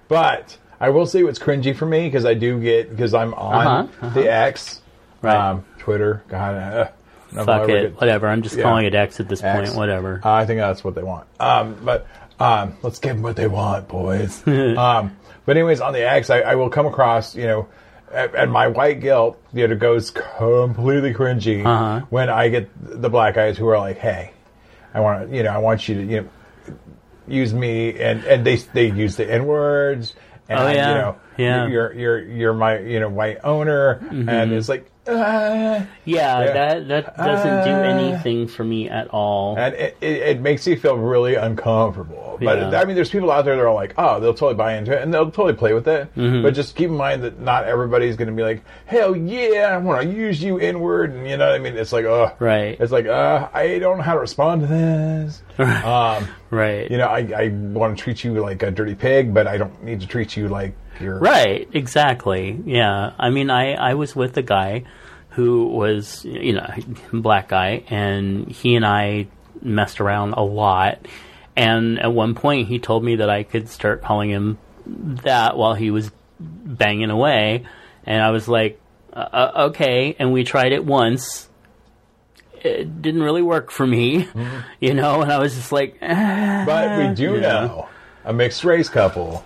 [0.09, 3.89] But I will say what's cringy for me because I do get because I'm on
[4.01, 4.83] Uh-huh, the X,
[5.23, 5.35] Right.
[5.51, 6.23] um, Twitter.
[6.29, 6.89] God, uh,
[7.33, 8.29] fuck it, whatever.
[8.29, 8.63] I'm just yeah.
[8.63, 9.69] calling it X at this X.
[9.71, 10.21] point, whatever.
[10.25, 11.27] Uh, I think that's what they want.
[11.41, 12.07] Um, but
[12.41, 14.47] um, let's give them what they want, boys.
[14.47, 17.69] um, but anyways, on the X, I, I will come across, you know,
[18.13, 22.07] and my white guilt, you know, goes completely cringy Uh-huh.
[22.11, 24.31] when I get the black guys who are like, "Hey,
[24.95, 26.29] I want you know, I want you to, you know,
[27.29, 30.15] use me," and and they they use the n words,
[30.49, 30.89] and Oh, yeah.
[30.89, 31.67] you know, Yeah.
[31.67, 34.91] you're you're you're my you know white owner, and it's like.
[35.09, 36.53] Uh, yeah, yeah.
[36.53, 39.57] that that doesn't do Uh, anything for me at all.
[39.59, 42.39] and it, it, it makes you feel really uncomfortable.
[42.41, 42.81] But Yeah.
[42.81, 45.03] I mean, there's people out there that are like, oh, they'll totally buy into it
[45.03, 46.15] and they'll totally play with it.
[46.17, 46.43] Mm-hmm.
[46.43, 49.79] But just keep in mind that not everybody's going to be like, hell yeah, I
[49.79, 51.77] want to use you inward, and you know what I mean?
[51.77, 52.77] It's like, oh, Right.
[52.79, 55.43] It's like, uh, I don't know how to respond to this.
[55.59, 56.91] um, right.
[56.91, 59.83] you know, I, I want to treat you like a dirty pig, but I don't
[59.83, 62.61] need to treat you like you're Right, exactly.
[62.65, 63.13] Yeah.
[63.19, 64.85] I mean, I, I was with a guy
[65.31, 66.67] who was, you know,
[67.13, 69.27] black guy, and he and I
[69.63, 71.07] messed around a lot.
[71.57, 75.75] And at one point, he told me that I could start calling him that while
[75.75, 77.65] he was banging away.
[78.05, 78.81] And I was like,
[79.13, 80.15] uh, uh, okay.
[80.19, 81.49] And we tried it once.
[82.63, 84.29] It didn't really work for me,
[84.81, 86.65] you know, and I was just like, eh.
[86.65, 87.41] But we do Yeah.
[87.67, 87.89] know
[88.25, 89.45] a mixed race couple.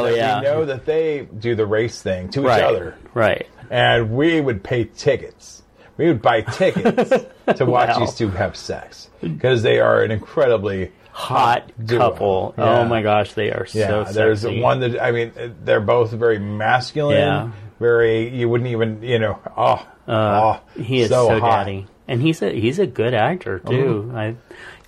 [0.00, 0.38] Oh, that yeah.
[0.40, 2.58] We know that they do the race thing to right.
[2.58, 2.96] each other.
[3.14, 3.46] Right.
[3.70, 5.62] and we would pay tickets.
[5.96, 7.10] We would buy tickets
[7.56, 7.98] to watch Wow.
[8.00, 11.98] these two have sex because they are an incredibly hot duo.
[12.10, 12.54] couple.
[12.56, 12.80] Yeah.
[12.80, 13.88] Oh my gosh, they are yeah.
[13.88, 14.14] so Sexy.
[14.14, 15.32] there's one that I mean,
[15.64, 17.18] they're both very masculine.
[17.18, 17.50] Yeah.
[17.78, 21.64] Very, you wouldn't even, you know, oh, Uh, oh he is so, so, hot.
[21.64, 24.06] daddy, and he's a he's a good actor too.
[24.08, 24.16] Mm-hmm.
[24.16, 24.36] I,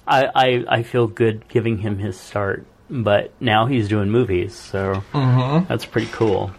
[0.07, 5.03] I I I feel good giving him his start, but now he's doing movies, so
[5.13, 5.67] Mm-hmm.
[5.69, 6.53] that's pretty cool.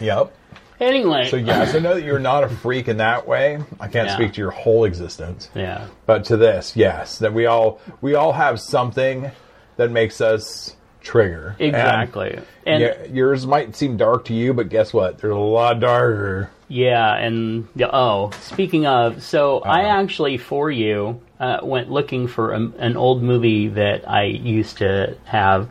[0.00, 0.34] Yep.
[0.80, 3.58] Anyway, So yeah, so know that you're not a freak in that way.
[3.80, 4.14] I can't Yeah.
[4.14, 8.32] speak to your whole existence, yeah, but to this, yes, that we all we all
[8.32, 9.28] have something
[9.76, 11.56] that makes us trigger.
[11.58, 12.38] Exactly.
[12.64, 15.18] And yeah, yours might seem dark to you, but guess what?
[15.18, 16.50] There's a lot darker.
[16.68, 20.00] Yeah, and oh, speaking of, so I Uh-huh.
[20.00, 25.16] actually for you uh, went looking for a, an old movie that I used to
[25.24, 25.68] have,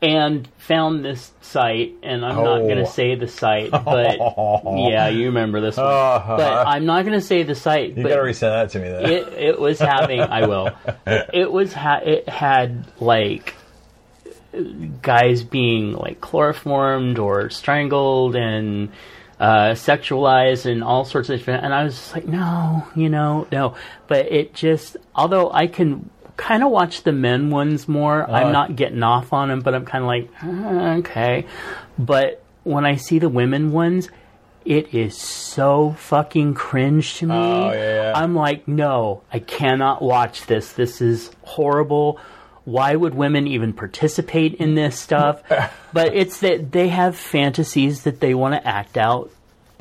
[0.00, 1.94] and found this site.
[2.02, 2.84] And I'm not going Oh.
[2.84, 4.16] to say the site, but
[4.66, 5.86] yeah, you remember this one.
[5.86, 6.36] Uh-huh.
[6.36, 7.96] But I'm not going to say the site.
[7.96, 8.88] You but gotta resend that to me.
[8.88, 9.04] Then.
[9.06, 10.20] it it was having.
[10.20, 10.70] I will.
[11.32, 13.54] It was ha- it had like
[15.02, 18.90] guys being like chloroformed or strangled and
[19.40, 21.64] uh, sexualized and all sorts of different.
[21.64, 23.74] And I was just like, no, you know, no.
[24.06, 28.32] But it just, although I can kind of watch the men ones more, Uh.
[28.32, 29.60] I'm not getting off on them.
[29.60, 31.46] But I'm kind of like, "Uh, okay.
[31.98, 34.08] But when I see the women ones.
[34.64, 37.34] It is so fucking cringe to me.
[37.34, 38.12] Oh, yeah, yeah.
[38.14, 40.72] I'm like, no, I cannot watch this.
[40.72, 42.20] This is horrible.
[42.70, 45.42] Why would women even participate in this stuff?
[45.92, 49.30] but it's that they have fantasies that they want to act out.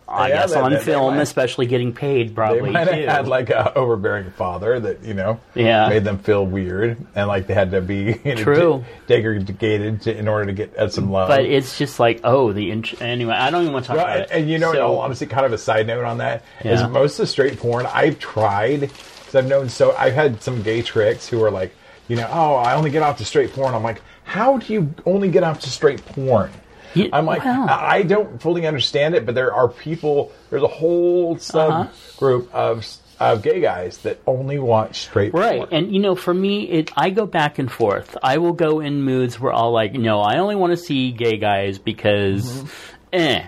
[0.09, 2.61] I Yeah, guess they- on they- they film, might- especially getting paid, probably.
[2.61, 2.91] they might too.
[2.91, 5.89] have had like an overbearing father that you know Yeah.
[5.89, 8.85] made them feel weird and like they had to be you know, True.
[9.07, 11.27] de- degraded to, in order to get at some love.
[11.27, 13.33] but it's just like, oh, the int- anyway.
[13.33, 14.31] I don't even want to talk Well, about and, it.
[14.31, 16.87] and you know, So- all honesty, kind of a side note on that is Yeah.
[16.87, 20.81] most of the straight porn I've tried because I've known so I've had some gay
[20.83, 21.75] tricks who are like,
[22.07, 23.73] you know, oh, I only get off to straight porn.
[23.75, 26.51] I'm like, how do you only get off to straight porn?
[26.93, 27.67] You- I'm like, well.
[27.69, 30.31] I don't fully understand it, but there are people.
[30.49, 31.87] There's a whole Uh-huh.
[32.19, 32.85] subgroup of
[33.19, 35.69] of gay guys that only watch straight porn Right, porn.
[35.73, 38.15] and you know, for me, it I go back and forth.
[38.21, 41.37] I will go in moods where I'll like, no, I only want to see gay
[41.37, 42.67] guys because, Mm-hmm.
[43.13, 43.47] eh,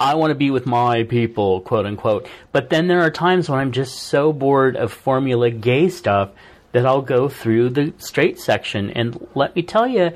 [0.00, 2.26] I want to be with my people, quote unquote.
[2.52, 6.30] But then there are times when I'm just so bored of formula gay stuff
[6.72, 10.12] that I'll go through the straight section, and let me tell you,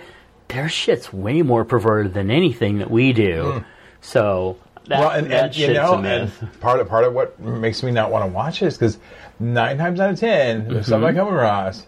[0.48, 3.64] their shit's way more perverted than anything that we do.
[4.00, 4.58] So.
[4.88, 7.90] That, well, and, and you know, a and part of part of what makes me
[7.90, 8.98] not want to watch it is because
[9.40, 11.16] nine times out of 10 the stuff I Mm-hmm.
[11.18, 11.84] come across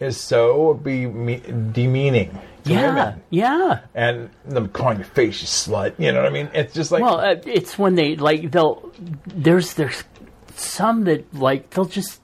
[0.00, 1.04] is so be
[1.72, 3.22] demeaning yeah, women.
[3.28, 3.80] yeah.
[3.94, 5.92] And them calling your face, you slut.
[5.98, 6.48] You know what I mean?
[6.54, 8.90] It's just like Well, uh, it's when they like they'll
[9.26, 10.02] there's there's
[10.56, 12.21] some that like they'll just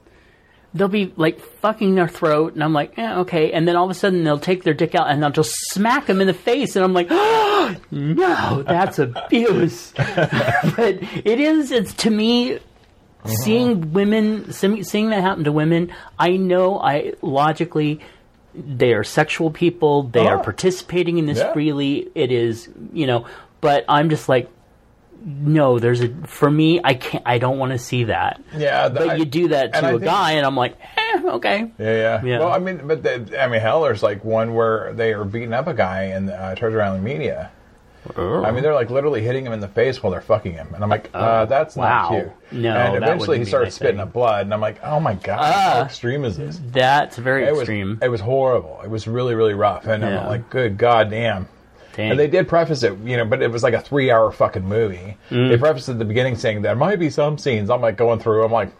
[0.74, 3.90] they'll be like fucking their throat, and I'm like, eh, okay, and then all of
[3.90, 6.76] a sudden they'll take their dick out and they'll just smack them in the face,
[6.76, 9.92] and I'm like, oh, no, that's abuse.
[9.96, 11.70] but it is.
[11.72, 12.59] It's to me.
[13.26, 18.00] Seeing women, seeing seeing that happen to women, I know I logically
[18.54, 20.04] they are sexual people.
[20.04, 20.42] They are Oh.
[20.42, 21.52] participating in this Yeah.
[21.52, 22.09] freely.
[22.14, 23.26] It is, you know,
[23.61, 24.48] but I'm just like,
[25.24, 28.40] no, there's a, for me, I can't, I don't want to see that.
[28.57, 31.22] yeah, the- But I- you do that to a think- guy, and I'm like, eh,
[31.24, 31.70] okay.
[31.78, 32.38] Yeah, yeah, Yeah.
[32.40, 35.52] Well, I mean, but the, I mean, hell, there's like one where they are beating
[35.52, 37.50] up a guy in uh, Treasure Island Media.
[38.16, 38.42] Oh.
[38.42, 40.83] I mean, they're like literally hitting him in the face while they're fucking him, and
[40.83, 42.09] I'm like, uh, that's not Oh, wow.
[42.20, 42.62] cute.
[42.62, 44.00] No, and that eventually he starts spitting thing.
[44.00, 45.85] up blood, and I'm like, oh my god, how Ah.
[45.85, 46.59] extreme is this?
[46.70, 47.98] That's very It was, extreme.
[48.00, 48.81] it was horrible.
[48.83, 50.20] It was really, really rough, and Yeah.
[50.22, 51.48] I'm like, good god damn.
[51.98, 52.12] Dang.
[52.12, 55.16] And they did preface it, you know, but it was like a three-hour fucking movie.
[55.30, 55.50] Mm.
[55.50, 57.68] They prefaced at the beginning saying there might be some scenes.
[57.70, 58.44] I'm like going through.
[58.44, 58.70] I'm like,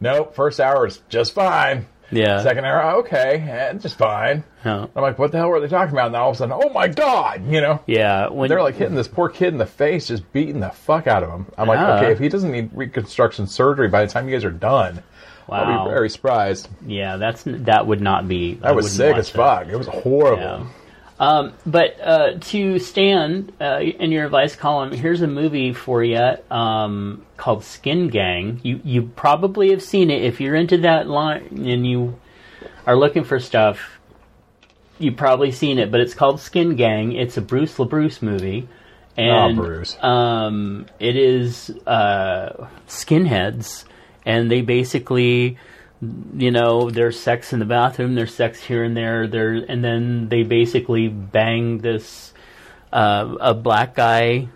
[0.00, 0.34] nope.
[0.34, 1.84] First hour is just fine.
[2.10, 2.42] Yeah.
[2.42, 4.44] Second hour, okay, eh, just fine.
[4.66, 4.86] Yeah.
[4.94, 6.08] I'm like, what the hell were they talking about?
[6.08, 7.80] And all of a sudden, oh my god, you know.
[7.86, 11.06] yeah, when They're like hitting this poor kid in the face, just beating the fuck
[11.06, 11.46] out of him.
[11.56, 11.96] I'm like, Ah.
[11.98, 15.02] okay, if he doesn't need reconstruction surgery by the time you guys are done,
[15.46, 16.68] wow, I'll be very surprised.
[16.86, 18.58] yeah, that's that would not be.
[18.62, 19.68] I That was wouldn't sick as fuck.
[19.68, 20.42] It was horrible.
[20.42, 20.66] Yeah.
[21.22, 26.18] Um, but uh, to stand uh, in your advice column, here's a movie for you
[26.50, 28.58] um, called Skin Gang.
[28.64, 32.18] You you probably have seen it if you're into that line and you
[32.86, 33.78] are looking for stuff.
[34.98, 37.12] You've probably seen it, but it's called Skin Gang.
[37.12, 38.68] It's a Bruce LaBruce movie,
[39.16, 39.96] and Oh, Bruce.
[40.02, 43.84] um, it is uh, skinheads,
[44.26, 45.56] and they basically
[46.36, 50.28] you know, there's sex in the bathroom, there's sex here and there, there, and then
[50.28, 52.32] they basically bang this
[52.92, 54.48] uh, a black guy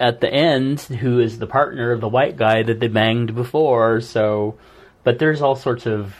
[0.00, 4.00] at the end who is the partner of the white guy that they banged before.
[4.00, 4.56] So,
[5.04, 6.14] but there's all sorts of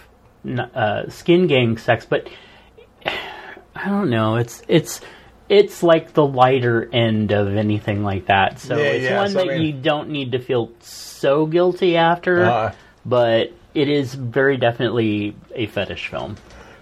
[0.49, 2.29] uh, skin gang sex, but
[3.05, 4.37] I don't know.
[4.37, 5.01] It's it's
[5.49, 8.61] it's like the lighter end of anything like that.
[8.61, 11.47] So Yeah, it's yeah, one so I that mean- you don't need to feel so
[11.47, 12.73] guilty after, Uh,
[13.05, 16.37] but it is very definitely a fetish film.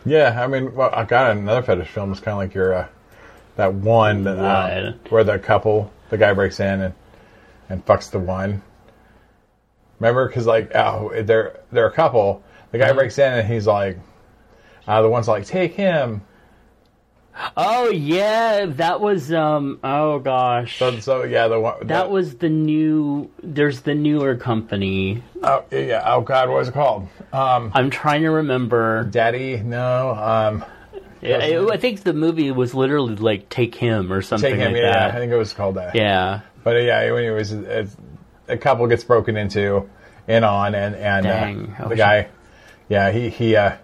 [0.05, 2.13] Yeah, I mean, well, I got another fetish film.
[2.13, 2.89] It's kind of like your uh,
[3.57, 5.11] that one that, What?
[5.11, 6.95] where the couple, the guy breaks in and
[7.69, 8.63] and fucks the one.
[9.99, 12.43] Remember, because like oh, they're they're a couple.
[12.71, 13.99] The guy breaks in and he's like,
[14.87, 16.23] uh, the one's like, take him.
[17.57, 19.79] Oh yeah, that was um.
[19.85, 23.31] Oh gosh, So, so yeah, the one that the- was the new.
[23.43, 25.23] There's the newer company.
[25.43, 27.09] oh yeah oh god, what was it called?
[27.33, 29.05] Um, I'm trying to remember.
[29.05, 30.65] Daddy, no, um,
[31.23, 34.73] I, I think the movie was literally like "Take Him" or something take him.
[34.73, 35.95] like yeah, I think it was called that.
[35.95, 36.41] Yeah.
[36.65, 37.97] But uh, yeah, anyways, it's,
[38.49, 39.89] a couple gets broken into,
[40.27, 41.27] in on, and and
[41.79, 42.29] uh, the guy,
[42.89, 43.77] yeah, he he uh,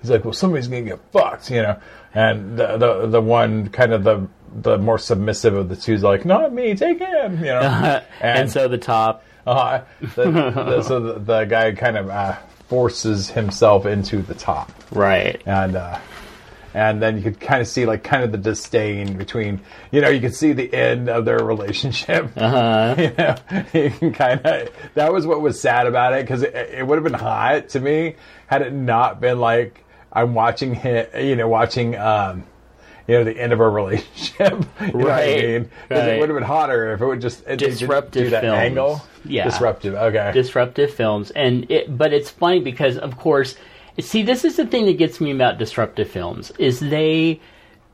[0.00, 1.78] he's like, well, somebody's gonna get fucked, you know,
[2.14, 6.02] and the the the one kind of the the more submissive of the two is
[6.02, 9.24] like, not me, take him, you know, and, so the top.
[9.46, 9.80] uh,
[10.14, 12.36] the, the, so the, the guy kind of uh,
[12.68, 15.40] forces himself into the top, Right.
[15.46, 15.98] and uh,
[16.74, 20.08] and then you could kind of see like kind of the disdain between you know
[20.10, 22.30] you could see the end of their relationship.
[22.36, 22.94] Uh-huh.
[22.98, 23.36] you know,
[23.72, 26.96] you can kind of that was what was sad about it because it, it would
[26.96, 29.81] have been hot to me had it not been like
[30.12, 31.96] I'm watching him, you know, watching.
[31.96, 32.44] um
[33.08, 35.62] you know the end of a relationship, know I Right, mean?
[35.88, 36.08] Because right.
[36.14, 38.44] it would have been hotter if it would just it, just Disruptive films.
[38.44, 39.02] angle.
[39.24, 39.42] Yeah.
[39.44, 39.94] disruptive.
[39.94, 43.56] Okay, disruptive films and it but it's funny because of course
[43.98, 47.40] see this is the thing that gets me about disruptive films is they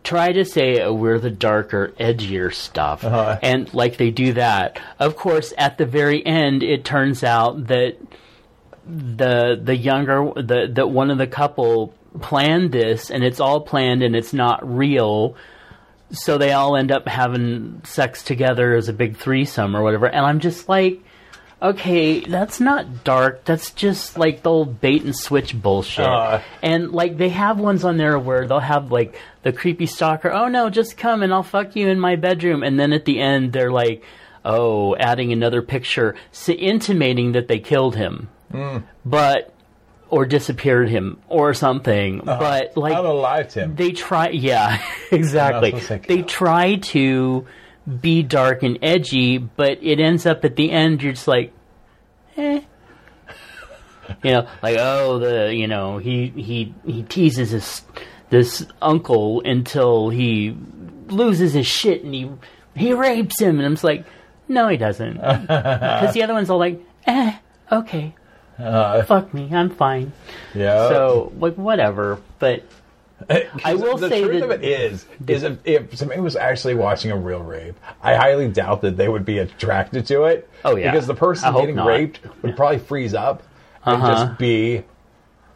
[0.04, 3.38] try to say oh, we're the darker edgier stuff Uh-huh.
[3.42, 7.96] and like they do that of course at the very end it turns out that
[8.86, 14.02] the the younger the that one of the couple planned this and it's all planned
[14.02, 15.36] and it's not real.
[16.10, 20.06] So they all end up having sex together as a big threesome or whatever.
[20.06, 21.00] And i'm just like
[21.60, 23.44] okay that's not dark.
[23.44, 26.06] That's just like the old bait and switch bullshit.
[26.06, 26.40] Uh.
[26.62, 30.48] and like they have ones on there where they'll have like the creepy stalker oh
[30.48, 32.62] no just come and i'll fuck you in my bedroom.
[32.62, 34.02] And then at the end they're like
[34.44, 38.28] oh adding another picture s intimating that they killed him.
[39.04, 39.52] But
[40.10, 43.74] or disappeared him or something but like I'm alive, Tim.
[43.76, 44.82] they try yeah
[45.12, 45.72] exactly.
[45.72, 47.46] What else was I they try to
[48.00, 51.52] be dark and edgy but it ends up at the end you're just like
[52.36, 52.60] eh.
[54.24, 57.82] You know, like oh the you know he he he teases his
[58.30, 60.56] this uncle until he
[61.08, 62.30] loses his shit and he
[62.74, 64.06] he rapes him and I'm just like
[64.48, 65.16] no he doesn't.
[65.20, 67.36] Because the other one's all like eh
[67.70, 68.14] okay
[68.58, 70.12] Uh, fuck me I'm fine
[70.54, 70.88] yeah.
[70.88, 72.64] so like whatever but
[73.64, 76.74] I will the say truth that- of it is, is if, if somebody was actually
[76.76, 80.48] watching a real rape, I highly doubt that they would be attracted to it.
[80.64, 80.92] Oh, yeah.
[80.92, 81.86] because the person getting not.
[81.88, 83.42] raped would probably freeze up
[83.84, 84.26] and Uh-huh.
[84.26, 84.84] just be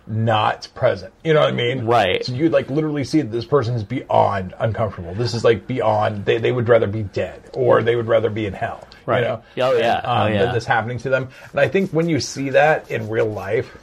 [0.06, 1.12] not present.
[1.24, 1.86] You know what I mean?
[1.86, 2.24] Right.
[2.24, 5.14] So you'd like literally see that this person is beyond uncomfortable.
[5.14, 6.24] This is like beyond.
[6.24, 8.86] They they would rather be dead or they would rather be in hell.
[9.06, 9.20] Right.
[9.22, 9.42] You know?
[9.68, 9.98] Oh, yeah.
[9.98, 10.52] And, um, Oh, yeah.
[10.52, 13.76] This happening to them, and I think when you see that in real life,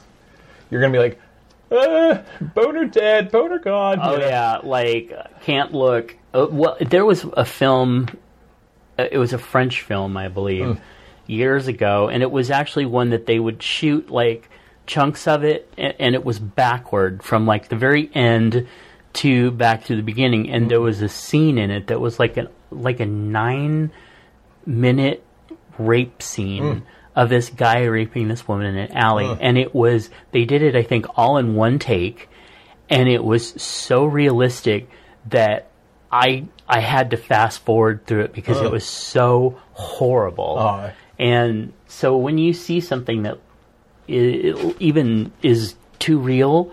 [0.70, 1.20] you're gonna be like.
[1.72, 2.22] Uh,
[2.54, 4.00] boner dead, boner gone.
[4.02, 4.26] Oh know?
[4.26, 5.12] yeah, like
[5.42, 6.16] can't look.
[6.34, 8.08] Uh, well, there was a film.
[8.98, 10.82] uh, It was a French film, I believe, Hmm.
[11.28, 14.50] years ago, and it was actually one that they would shoot like
[14.90, 18.66] chunks of it, and, it was backward from like the very end
[19.12, 20.86] to back to the beginning, and there mm-hmm.
[20.86, 23.92] was a scene in it that was like a like a nine
[24.66, 25.24] minute
[25.78, 26.82] rape scene mm.
[27.14, 29.36] of this guy raping this woman in an alley.
[29.40, 32.28] And it was they did it i think all in one take.
[32.88, 34.90] And it was so realistic
[35.28, 35.70] that
[36.10, 40.56] i i had to fast forward through it because it was so horrible.
[40.58, 40.92] Oh.
[41.18, 43.38] and so when you see something that
[44.10, 46.70] i- even is too real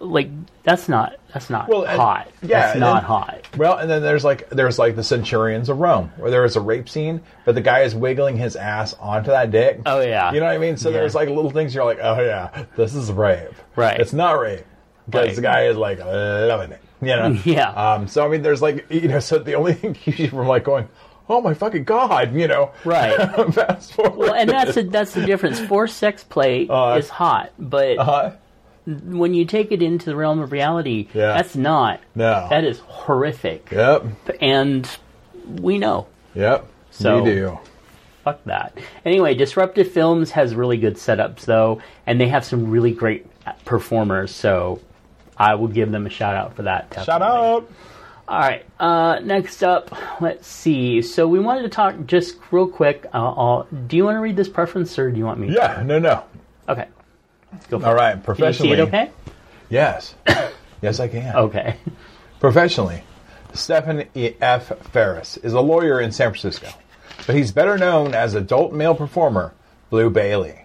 [0.00, 0.28] like
[0.64, 4.24] that's not that's not Well, and- hot yeah, that's not hot Well, and then there's
[4.24, 7.60] like there's like the Centurions of Rome, where there is a rape scene, but the
[7.60, 9.80] guy is wiggling his ass onto that dick.
[9.86, 10.32] Oh, yeah.
[10.32, 10.76] you know what I mean.
[10.76, 10.98] So Yeah.
[10.98, 13.48] there's like little things you're like, oh yeah, this is rape.
[13.76, 13.98] Right.
[14.00, 14.64] It's not rape
[15.06, 15.36] because Right.
[15.36, 16.80] the guy is like loving it.
[17.00, 17.38] You know.
[17.44, 17.70] Yeah.
[17.70, 18.08] Um.
[18.08, 20.64] So I mean, there's like you know, so the only thing keeps you from like
[20.64, 20.88] going,
[21.28, 22.70] oh my fucking god, you know.
[22.84, 23.16] Right.
[23.54, 24.16] Fast forward.
[24.16, 25.60] Well, and that's the, that's the difference.
[25.60, 28.32] Forced sex play Uh, is hot, but Uh,
[28.86, 31.34] when you take it into the realm of reality, Yeah.
[31.34, 32.00] that's not.
[32.14, 32.46] No.
[32.50, 34.04] That is horrific, yep.
[34.40, 34.88] and
[35.46, 36.06] we know.
[36.34, 36.66] Yep.
[36.90, 37.58] So- we do.
[38.24, 38.78] Fuck that.
[39.04, 43.26] Anyway, Disruptive Films has really good setups though, and they have some really great
[43.66, 44.34] performers.
[44.34, 44.80] So
[45.36, 46.88] I will give them a shout out for that.
[46.88, 47.26] Definitely.
[47.26, 47.70] up.
[48.26, 48.64] All right.
[48.80, 51.02] Uh, next up, let's see.
[51.02, 53.04] So we wanted to talk just real quick.
[53.12, 55.48] Uh, I'll, do you want to read this preference, or do you want me?
[55.48, 55.52] to?
[55.52, 55.82] Yeah.
[55.84, 55.98] No.
[55.98, 56.24] No.
[56.68, 56.88] Okay.
[57.68, 57.94] Go All it.
[57.94, 58.12] right.
[58.12, 58.68] Can you Professionally.
[58.70, 59.10] see it okay?
[59.68, 60.14] Yes.
[60.82, 61.34] yes, I can.
[61.36, 61.76] Okay.
[62.40, 63.02] Professionally,
[63.52, 64.32] Stephen E.
[64.40, 64.72] F.
[64.90, 66.68] Ferris is a lawyer in San Francisco,
[67.26, 69.54] but he's better known as adult male performer
[69.90, 70.64] Blue Bailey,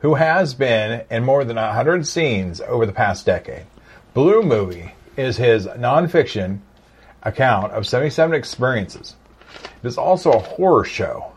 [0.00, 3.66] who has been in more than 100 scenes over the past decade.
[4.14, 6.60] Blue Movie is his nonfiction
[7.22, 9.16] account of 77 experiences.
[9.82, 11.32] It is also a horror show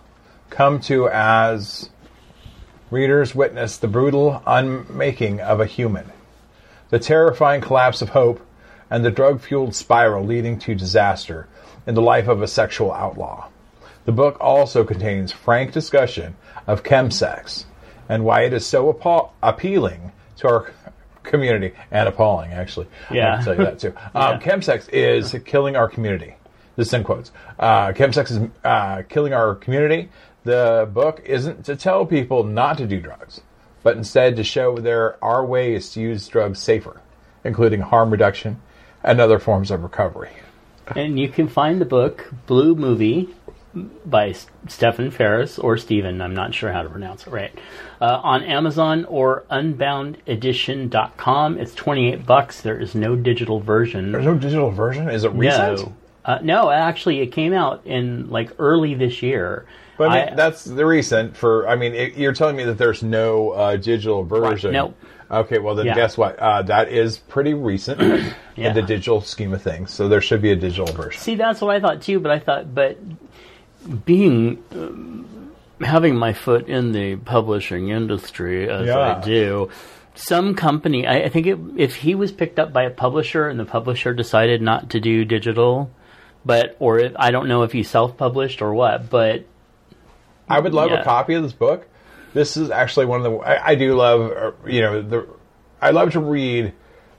[0.49, 1.89] come to as
[2.89, 6.11] readers witness the brutal unmaking of a human
[6.91, 8.45] the terrifying collapse of hope,
[8.89, 11.47] and the drug fueled spiral leading to disaster
[11.87, 13.47] in the life of a sexual outlaw.
[14.03, 16.35] The book also contains frank discussion
[16.67, 17.63] of chemsex
[18.09, 20.71] and why it is so appa- appealing to our
[21.31, 22.87] community and appalling, actually.
[23.09, 23.33] Yeah.
[23.33, 23.93] I can tell you that too.
[24.15, 26.35] Um, chemsex is killing our community.
[26.75, 27.31] This is in quotes.
[27.57, 30.09] Uh, chemsex is uh, killing our community.
[30.43, 33.41] The book isn't to tell people not to do drugs,
[33.83, 37.01] but instead to show there are ways to use drugs safer,
[37.43, 38.61] including harm reduction
[39.03, 40.31] and other forms of recovery.
[40.95, 43.29] And you can find the book Blue Movie
[44.05, 44.33] by
[44.67, 47.57] Stephen Ferris or Stephen, I'm not sure how to pronounce it right,
[48.01, 51.57] uh, on Amazon or unboundedition.com.
[51.57, 52.61] It's 28 bucks.
[52.61, 54.11] There is no digital version.
[54.11, 55.09] There's no digital version.
[55.09, 55.79] Is it recent?
[55.79, 55.95] No.
[56.23, 59.65] Uh, no, actually, it came out in like early this year.
[59.97, 61.67] But I mean, I- that's the recent for.
[61.67, 64.73] I mean, it, you're telling me that there's no uh, digital version.
[64.73, 64.95] Nope.
[65.31, 65.95] Okay, well then, Yeah.
[65.95, 66.37] guess what?
[66.37, 68.33] Uh, that is pretty recent Yeah.
[68.69, 69.91] in the digital scheme of things.
[69.91, 71.21] So there should be a digital version.
[71.21, 72.97] See, that's what I thought too, but I thought, but
[74.05, 75.51] being um,
[75.81, 79.17] having my foot in the publishing industry as Yeah.
[79.17, 79.69] I do,
[80.13, 83.59] some company, I, I think it, if he was picked up by a publisher and
[83.59, 85.89] the publisher decided not to do digital,
[86.45, 89.45] but or if, I don't know if he self-published or what, but
[90.49, 91.01] I would love Yeah.
[91.01, 91.87] a copy of this book.
[92.33, 93.37] This is actually one of the.
[93.39, 95.27] I, I do love, uh, you know, the.
[95.81, 96.73] I love to read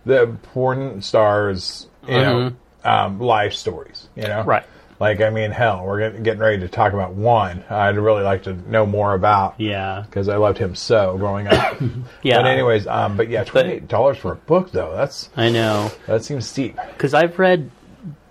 [0.07, 2.53] the porn stars, you know,
[2.85, 4.09] um, life stories.
[4.17, 4.49] You know, Mm-hmm.
[4.49, 4.65] Right.
[5.03, 7.65] Like, I mean, hell, we're getting, ready to talk about one.
[7.69, 9.57] I'd really like to know more about.
[9.59, 11.81] yeah, because I loved him so growing up.
[12.23, 12.37] yeah.
[12.39, 14.95] But anyways, um, but yeah, twenty eight dollars for a book though.
[14.95, 16.77] That's I know that seems steep.
[16.93, 17.71] because I've read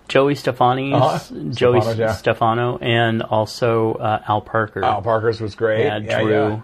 [0.08, 1.20] Joey Stefani's Uh-huh.
[1.52, 2.14] Joey Stefano's, yeah.
[2.14, 4.82] Stefano and also uh, Al Parker.
[4.84, 5.84] Al Parker's was great.
[5.84, 6.32] Yeah, yeah, Drew.
[6.32, 6.62] yeah.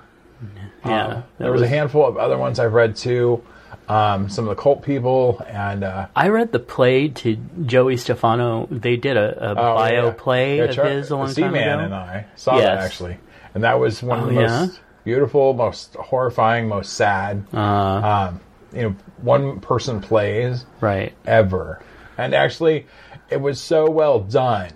[0.85, 3.43] Yeah, Um, there was, was- a handful of other ones I've read too.
[3.87, 8.67] Um, some of the cult people and uh, I read the play to Joey Stefano.
[8.69, 10.11] They did a, a oh, bio yeah.
[10.11, 11.79] play Yeah, of his a long time Seaman ago.
[11.85, 13.17] and I saw that actually,
[13.53, 14.65] and that was one of Oh, the yeah?
[14.65, 17.45] most beautiful, most horrifying, most sad.
[17.53, 18.41] Uh, um,
[18.73, 21.13] you know, one person plays right.
[21.25, 21.81] ever.
[22.17, 22.87] And actually,
[23.29, 24.71] it was so well done.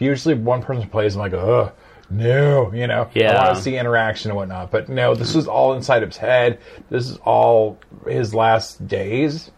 [0.00, 1.72] Usually, one person plays, and I'm like, ugh,
[2.10, 3.34] no, you know, I Yeah.
[3.44, 4.70] want to see interaction and whatnot.
[4.70, 6.58] But no, this is all inside of his head.
[6.90, 9.50] This is all his last days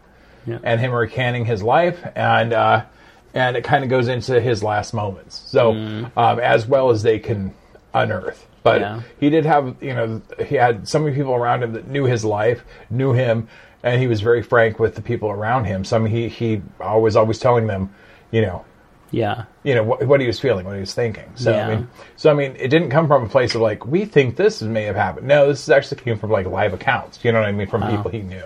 [0.46, 0.58] Yeah.
[0.62, 2.04] and him recanting his life.
[2.14, 2.82] And, uh,
[3.34, 5.42] and it kind of goes into his last moments.
[5.46, 5.72] So,
[6.16, 7.54] um, as well as they can
[7.94, 8.46] unearth.
[8.62, 9.00] But Yeah.
[9.18, 12.24] he did have, you know, he had so many people around him that knew his
[12.24, 13.48] life, knew him,
[13.82, 15.84] and he was very frank with the people around him.
[15.84, 17.90] Some I he he was always telling them,
[18.30, 18.64] you know,
[19.12, 19.44] Yeah.
[19.62, 21.30] you know what, what he was feeling, what he was thinking.
[21.36, 21.66] So Yeah.
[21.68, 24.36] I mean, so I mean, it didn't come from a place of like we think
[24.36, 25.28] this may have happened.
[25.28, 27.24] No, this is actually came from like live accounts.
[27.24, 27.68] You know what I mean?
[27.68, 28.44] From people he knew.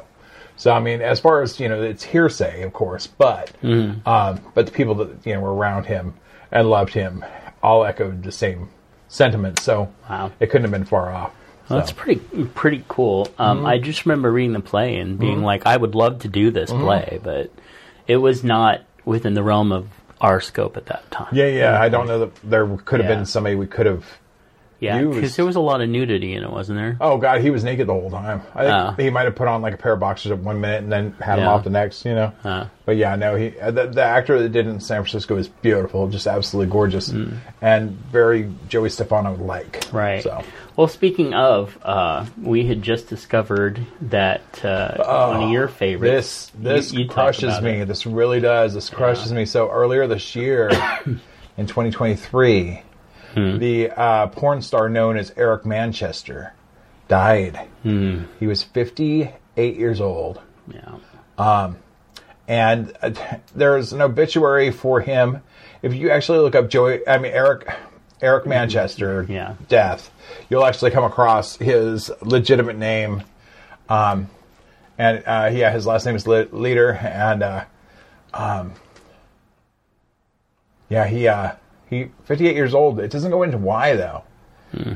[0.56, 4.06] So I mean, as far as you know, it's hearsay, of course, but Mm-hmm.
[4.08, 6.14] um, but the people that you know were around him
[6.52, 7.24] and loved him
[7.62, 8.68] all echoed the same
[9.08, 9.58] sentiment.
[9.60, 10.32] So Wow.
[10.40, 11.32] it couldn't have been far off.
[11.68, 12.20] Well, that's pretty
[12.54, 13.28] pretty cool.
[13.38, 13.66] Um, Mm-hmm.
[13.66, 16.70] I just remember reading the play and being like, I would love to do this
[16.70, 17.50] play, but
[18.06, 19.88] it was not within the realm of
[20.20, 21.28] our scope at that time.
[21.32, 21.80] Yeah, yeah.
[21.80, 22.08] I don't mm-hmm.
[22.08, 23.16] know that there could have Yeah.
[23.16, 24.04] been somebody we could have.
[24.80, 26.96] Yeah, because there was a lot of nudity in it, wasn't there?
[27.00, 28.42] Oh God, he was naked the whole time.
[28.54, 29.02] I think Oh.
[29.02, 31.12] he might have put on like a pair of boxers at one minute and then
[31.20, 31.52] had them Yeah.
[31.52, 32.04] off the next.
[32.04, 32.32] You know.
[32.44, 32.66] Uh.
[32.84, 33.34] But yeah, no.
[33.36, 36.70] He uh, the, the actor that did it in San Francisco is beautiful, just absolutely
[36.70, 37.12] gorgeous,
[37.60, 39.86] and very Joey Stefano like.
[39.92, 40.22] Right.
[40.22, 40.44] So
[40.76, 46.52] Well, speaking of, uh, we had just discovered that uh, one of your favorites.
[46.54, 47.80] Oh, this this you, you crushes me.
[47.80, 47.88] it.
[47.88, 48.74] This really does.
[48.74, 49.46] This crushes me.
[49.46, 50.68] So earlier this year,
[51.56, 52.82] in 2023,
[53.37, 53.59] Hmm.
[53.59, 56.55] the uh, porn star known as Eric Manchester
[57.07, 57.57] died.
[57.82, 58.22] Hmm.
[58.41, 60.41] He was 58 years old.
[60.72, 60.95] Yeah.
[61.37, 61.76] Um,
[62.49, 63.11] and uh,
[63.55, 65.43] there's an obituary for him.
[65.82, 67.68] If you actually look up Joey, I mean Eric,
[68.22, 69.55] Eric Manchester, Yeah.
[69.68, 70.11] death,
[70.49, 73.22] you'll actually come across his legitimate name,
[73.91, 74.28] um,
[74.97, 77.64] and uh, yeah, his last name is Le- Leader, and uh,
[78.32, 78.72] um,
[80.89, 81.53] yeah, he uh,
[81.89, 83.01] he 58 years old.
[83.01, 84.22] It doesn't go into why though.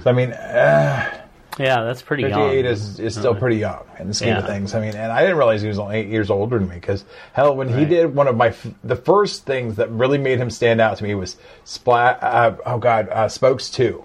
[0.02, 1.20] So I mean, uh,
[1.58, 2.72] Yeah, that's pretty 58 young.
[2.72, 4.74] is, is still pretty young in the scheme of things.
[4.74, 7.04] I mean, and I didn't realize he was only eight years older than me because
[7.32, 10.50] hell, when he did one of my f- the first things that really made him
[10.50, 12.22] stand out to me was Splat.
[12.22, 14.04] Uh, oh God, uh, Spokes Two.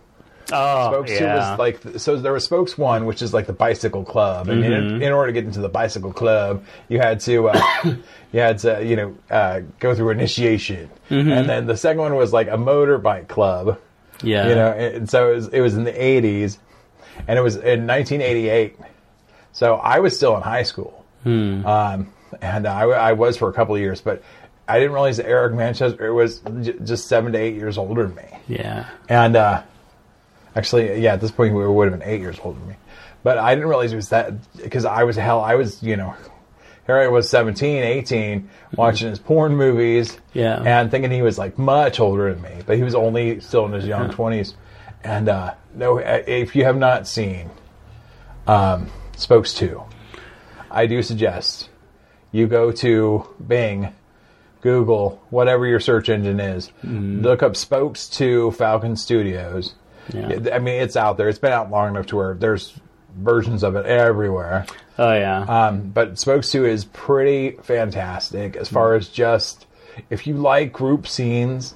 [0.52, 1.50] Oh, Spokes Two yeah.
[1.52, 2.16] was like so.
[2.18, 4.96] There was Spokes One, which is like the bicycle club, and Mm-hmm.
[4.96, 7.62] in, in order to get into the bicycle club, you had to uh,
[8.32, 11.32] you had to you know uh, go through initiation, Mm-hmm.
[11.32, 13.80] and then the second one was like a motorbike club
[14.24, 14.48] yeah.
[14.48, 16.58] you know and so it was, it was in the 80s
[17.28, 18.78] and it was in 1988
[19.52, 23.76] so i was still in high school um, and I, I was for a couple
[23.76, 24.24] of years but
[24.70, 28.16] i didn't realize that eric manchester was j- just seven to eight years older than
[28.16, 28.88] me yeah.
[29.10, 29.64] and uh,
[30.56, 32.76] actually yeah at this point he would have been eight years older than me
[33.24, 36.16] but i didn't realize it was that because i was hell i was you know
[36.88, 40.62] here I was 17, 18, watching his porn movies, Yeah.
[40.64, 43.72] and thinking he was like much older than me, but he was only still in
[43.72, 44.54] his young 20s.
[45.04, 47.50] And uh, no, if you have not seen
[48.46, 49.82] um, Spokes 2,
[50.70, 51.70] I do suggest
[52.32, 53.92] you go to Bing,
[54.62, 59.74] Google, whatever your search engine is, look up Spokes 2 Falcon Studios.
[60.14, 60.54] Yeah.
[60.54, 61.30] I mean, it's out there.
[61.30, 62.74] It's been out long enough to where there's
[63.18, 64.66] versions of it everywhere.
[64.98, 65.42] Oh, yeah.
[65.42, 69.66] Um, but Spokes 2 is pretty fantastic as far as just
[70.10, 71.74] if you like group scenes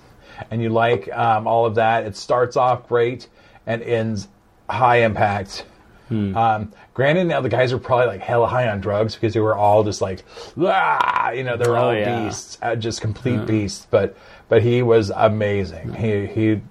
[0.52, 3.28] and you like um, all of that, it starts off great
[3.66, 4.28] and ends
[4.70, 5.66] high impact.
[6.12, 9.56] Um, granted, now the guys are probably like hella high on drugs because they were
[9.56, 10.24] all just like,
[10.60, 12.24] ah, you know, they're Oh, all yeah.
[12.26, 13.86] beasts, uh, just complete beasts.
[13.92, 14.18] But
[14.48, 15.94] but he was amazing.
[15.94, 16.62] He he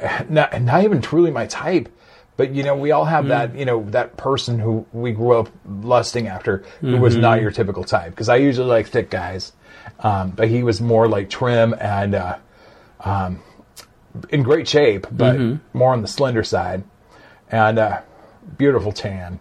[0.28, 1.88] not, not even truly my type
[2.36, 5.48] but you know we all have that you know that person who we grew up
[5.66, 8.10] lusting after who was not your typical type.
[8.10, 9.52] Because i usually like thick guys
[10.00, 12.38] um, but he was more like trim and uh,
[13.00, 13.42] um,
[14.30, 15.38] in great shape but
[15.74, 16.82] more on the slender side.
[17.50, 18.00] And uh,
[18.56, 19.38] beautiful tan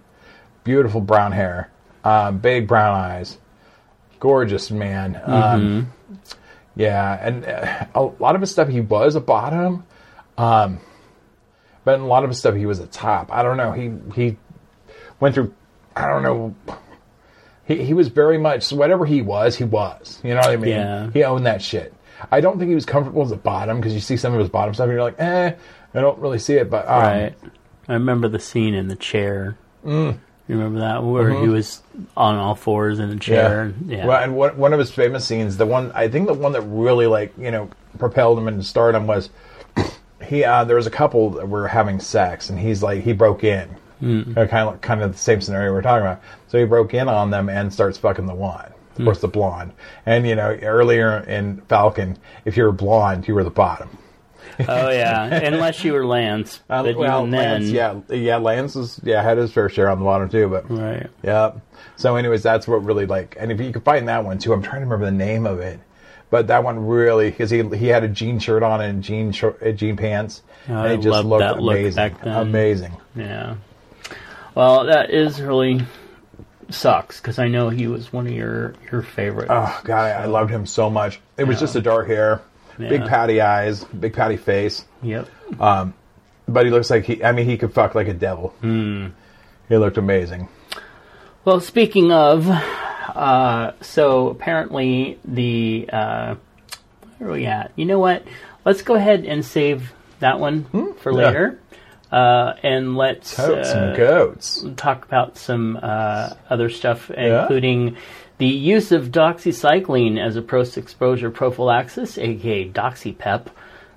[0.64, 1.72] beautiful brown hair
[2.04, 3.38] um, big brown eyes
[4.20, 5.94] gorgeous man um,
[6.76, 9.86] yeah and uh, a lot of his stuff he was a bottom
[10.40, 10.80] um,
[11.84, 13.32] but in a lot of his stuff he was a top.
[13.34, 13.72] I don't know.
[13.72, 14.38] He he
[15.20, 15.54] went through.
[15.96, 16.56] I don't know.
[17.66, 19.56] He he was very much whatever he was.
[19.56, 20.20] He was.
[20.24, 20.72] You know what I mean?
[20.72, 21.10] Yeah.
[21.12, 21.94] He owned that shit.
[22.32, 24.50] I don't think he was comfortable as a bottom because you see some of his
[24.50, 25.54] bottom stuff and you're like, eh,
[25.94, 26.70] I don't really see it.
[26.70, 27.36] But um, right.
[27.88, 29.58] I remember the scene in the chair.
[29.86, 31.82] You remember that where he was
[32.18, 33.62] on all fours in a chair?
[33.62, 34.06] and- Yeah.
[34.06, 36.62] Well, and one, one of his famous scenes, the one I think the one that
[36.62, 39.30] really like you know propelled him into stardom was
[40.30, 40.44] he.
[40.46, 43.68] Uh, there was a couple that were having sex, and he's like he broke in,
[44.00, 44.32] Hmm.
[44.38, 46.22] uh, kind of kind of the same scenario we're talking about.
[46.48, 48.72] So he broke in on them and starts fucking the one.
[48.98, 49.72] Of course, the blonde.
[50.06, 53.98] And you know, earlier in Falcon, if you were blonde, you were the bottom.
[54.68, 56.62] oh yeah, unless you were Lance.
[56.70, 59.90] Um, but well, even then, Lance, yeah, yeah, Lance is yeah had his fair share
[59.90, 61.08] on the bottom too, but right.
[61.24, 61.52] yeah.
[61.96, 64.62] So, anyways, that's what really like, and if you can find that one too, I'm
[64.62, 65.80] trying to remember the name of it,
[66.30, 69.62] but that one really because he he had a jean shirt on and jean short,
[69.64, 72.36] uh, jean pants, Oh, and I he just loved looked that look amazing, then.
[72.38, 72.98] amazing.
[73.16, 73.56] Yeah.
[74.56, 75.82] Well, that is really
[76.70, 79.50] sucks because I know he was one of your your favorites.
[79.50, 81.20] Oh god, I, I loved him so much.
[81.38, 81.62] It was Yeah.
[81.62, 82.42] just the dark hair,
[82.78, 85.28] big patty eyes, big patty face, Yep.
[85.60, 85.94] Um,
[86.48, 87.24] but he looks like he.
[87.24, 88.50] I mean, he could fuck like a devil.
[88.62, 89.08] Hmm.
[89.68, 90.48] He looked amazing.
[91.46, 92.46] Well, speaking of,
[93.16, 96.36] uh, so apparently the uh,
[97.18, 97.72] where are we at?
[97.76, 98.24] You know what?
[98.66, 100.66] Let's go ahead and save that one
[101.00, 101.18] for Hmm?
[101.20, 101.26] Yeah.
[101.26, 101.60] later,
[102.12, 104.66] uh, and let's Totes uh, and goats.
[104.78, 107.42] talk about some uh, other stuff, Yeah?
[107.42, 107.98] including
[108.38, 113.48] the use of doxycycline as a post-exposure prophylaxis, aka DoxyPep,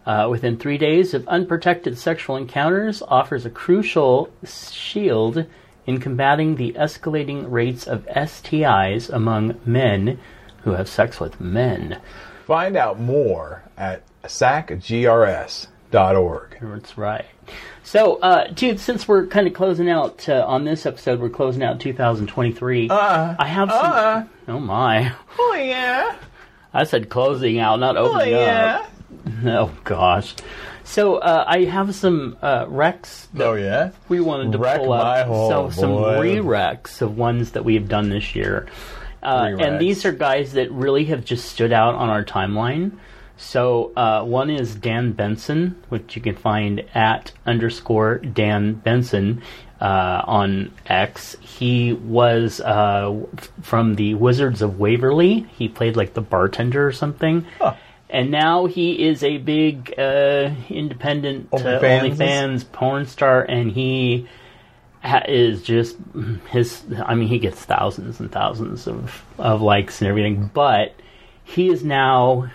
[0.06, 5.44] uh, within three days of unprotected sexual encounters, offers a crucial shield
[5.86, 10.18] in combating the escalating rates of STIs among men
[10.64, 12.00] who have sex with men.
[12.46, 15.68] Find out more at sacgrs.org.
[16.60, 17.26] That's right.
[17.82, 21.62] So, uh, dude, since we're kind of closing out uh, on this episode, we're closing
[21.62, 22.88] out 2023.
[22.88, 23.80] Uh, I have some.
[23.92, 24.24] uh.
[24.48, 25.12] oh my!
[25.38, 26.16] Oh yeah.
[26.72, 28.88] I said closing out, not opening up.
[29.44, 30.34] Oh gosh.
[30.84, 33.90] So uh, I have some uh, recs that Oh yeah.
[34.08, 35.26] we wanted to Wreck pull up.
[35.26, 38.66] hole, so some re-recs of ones that we have done this year,
[39.22, 42.98] uh, and these are guys that really have just stood out on our timeline.
[43.36, 49.42] So uh, one is Dan Benson, which you can find at underscore Dan Benson
[49.80, 51.36] uh, on X.
[51.40, 55.46] He was uh, f- from the Wizards of Waverly.
[55.56, 57.46] He played like the bartender or something.
[57.58, 57.74] Huh.
[58.12, 62.16] And now he is a big uh, independent uh, OnlyFans?
[62.16, 64.28] OnlyFans porn star, and he
[65.02, 65.96] ha- is just
[66.50, 66.84] his.
[67.06, 70.94] I mean, he gets thousands and thousands of of likes and everything, but
[71.44, 72.50] he is now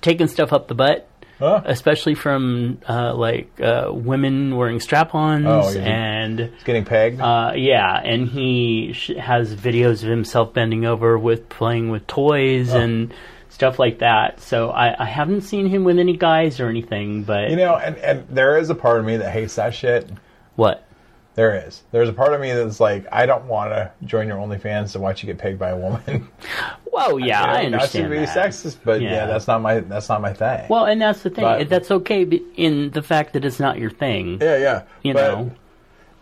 [0.00, 1.06] taking stuff up the butt,
[1.38, 1.60] Huh?
[1.66, 5.82] especially from uh, like uh, women wearing strap-ons Oh, yeah.
[5.82, 6.40] and.
[6.40, 7.20] It's getting pegged.
[7.20, 12.72] Uh, yeah, and he sh- has videos of himself bending over with playing with toys
[12.72, 12.80] Oh.
[12.80, 13.12] and
[13.58, 14.40] stuff like that.
[14.40, 17.96] So I, I haven't seen him with any guys or anything, but you know, and,
[17.96, 20.08] and there is a part of me that hates that shit.
[20.54, 20.84] what?
[21.34, 21.82] There is.
[21.92, 25.00] There's a part of me that's like, I don't want to join your OnlyFans to
[25.00, 26.28] watch you get pegged by a woman.
[26.92, 28.36] Well, yeah, I know, understand Not to be that.
[28.50, 29.10] sexist, but yeah.
[29.12, 29.26] Yeah.
[29.26, 30.66] that's not my that's not my thing.
[30.68, 31.44] Well, and that's the thing.
[31.44, 32.22] But- that's okay
[32.56, 34.38] in the fact that it's not your thing.
[34.40, 34.82] yeah, yeah.
[35.04, 35.50] You but know.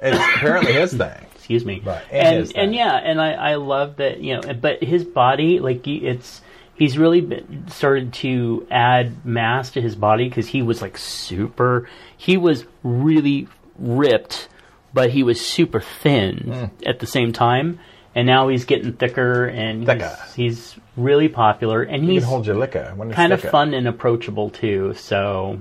[0.03, 1.27] it's apparently his thing.
[1.37, 1.81] Excuse me.
[1.85, 5.61] Right, and And and, yeah, and I, I love that you know, but his body
[5.61, 6.43] like he- it's
[6.77, 11.89] he's really been, started to add mass to his body because he was like super.
[12.17, 13.49] He was really
[13.79, 14.49] ripped,
[14.95, 17.81] but he was super thin at the same time.
[18.15, 20.17] And now he's getting thicker, and Thicker.
[20.35, 24.49] He's, he's really popular, and You he's hold your liquor kind of fun and approachable
[24.49, 24.95] too.
[24.95, 25.61] So,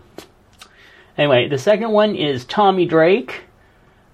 [1.18, 3.42] anyway, the second one is Tommy Drake.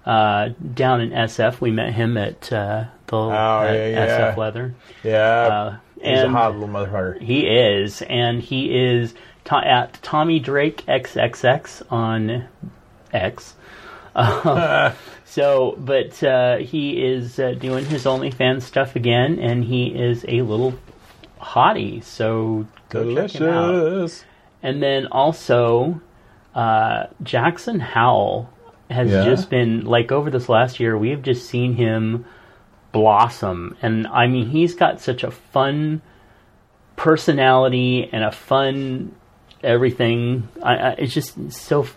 [0.04, 4.34] Uh, down in SF, we met him at uh, the at yeah, yeah.
[4.34, 4.74] SF Leather.
[5.04, 7.22] Yeah, Uh, he's a hot little motherfucker.
[7.22, 9.14] He is, and he is
[9.45, 12.45] to- at Tommy Drake XXX on
[13.14, 13.56] X.
[14.16, 14.93] Uh,
[15.26, 20.41] so, but uh, he is uh, doing his OnlyFans stuff again, and he is a
[20.41, 20.74] little
[21.39, 22.04] hottie.
[22.04, 23.72] So go check him out.
[23.72, 24.26] Delicious.
[24.64, 26.02] And then also,
[26.54, 28.49] uh, Jackson Howell
[28.89, 29.24] has Yeah?
[29.24, 30.97] just been like over this last year.
[30.97, 32.26] We have just seen him
[32.91, 36.01] blossom, and I mean, he's got such a fun
[36.95, 39.15] personality and a fun
[39.63, 40.47] everything.
[40.61, 41.87] I, I, it's just so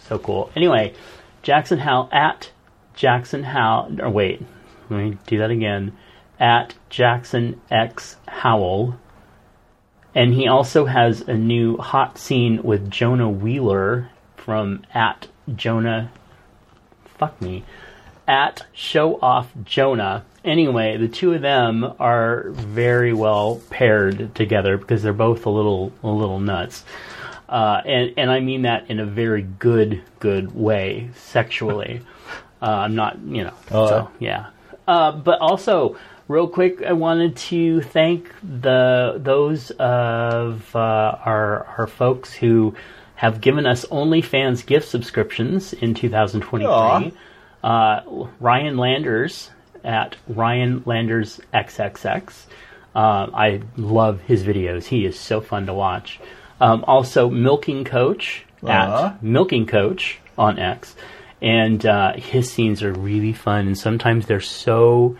[0.00, 0.50] so cool.
[0.54, 0.94] Anyway,
[1.42, 2.50] Jackson Howell at
[2.94, 4.00] Jackson Howell.
[4.00, 4.42] Or wait,
[4.90, 5.96] let me do that again.
[6.38, 8.98] At Jackson X Howell.
[10.14, 16.12] And he also has a new hot scene with Jonah Wheeler from at Jonah.
[17.18, 17.64] Fuck me.
[18.26, 20.24] At Show Off Jonah.
[20.44, 25.92] Anyway, the two of them are very well paired together because they're both a little
[26.02, 26.84] a little nuts.
[27.48, 32.02] uh, and and I mean that in a very good good way, sexually.
[32.62, 33.54] uh, I'm not, you know.
[33.70, 34.46] Oh, so yeah,
[34.88, 35.96] uh, but also.
[36.26, 42.74] Real quick, I wanted to thank the those of uh, our our folks who
[43.16, 46.66] have given us OnlyFans gift subscriptions in 2023.
[46.66, 47.10] Aw.
[47.64, 49.50] Uh, Ryan Landers
[49.82, 52.44] at Ryan Landers XXX.
[52.94, 54.84] Uh, I love his videos.
[54.84, 56.20] He is so fun to watch.
[56.60, 58.68] Um, also, Milking Coach Aw.
[59.08, 60.94] at Milking Coach on X,
[61.42, 63.66] and uh, his scenes are really fun.
[63.66, 65.16] And sometimes they're so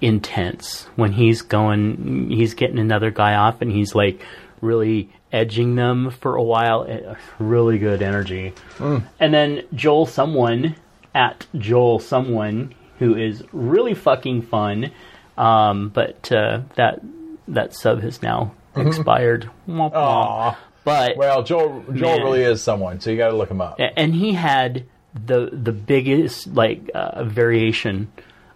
[0.00, 4.20] intense when he's going, he's getting another guy off, and he's like
[4.60, 6.84] really edging them for a while.
[6.88, 8.54] Eh, Really good energy.
[8.80, 10.74] And then Joel Someone
[11.18, 14.90] at Joel Someone who is really fucking fun.
[15.36, 17.00] Um, but uh, that
[17.48, 19.50] that sub has now expired.
[19.68, 19.94] Womp womp.
[19.94, 20.58] Aw.
[20.84, 22.22] But Well, Joel Joel Man.
[22.22, 23.78] really is someone, so you got to look him up.
[23.78, 28.10] and he had the the biggest like uh, variation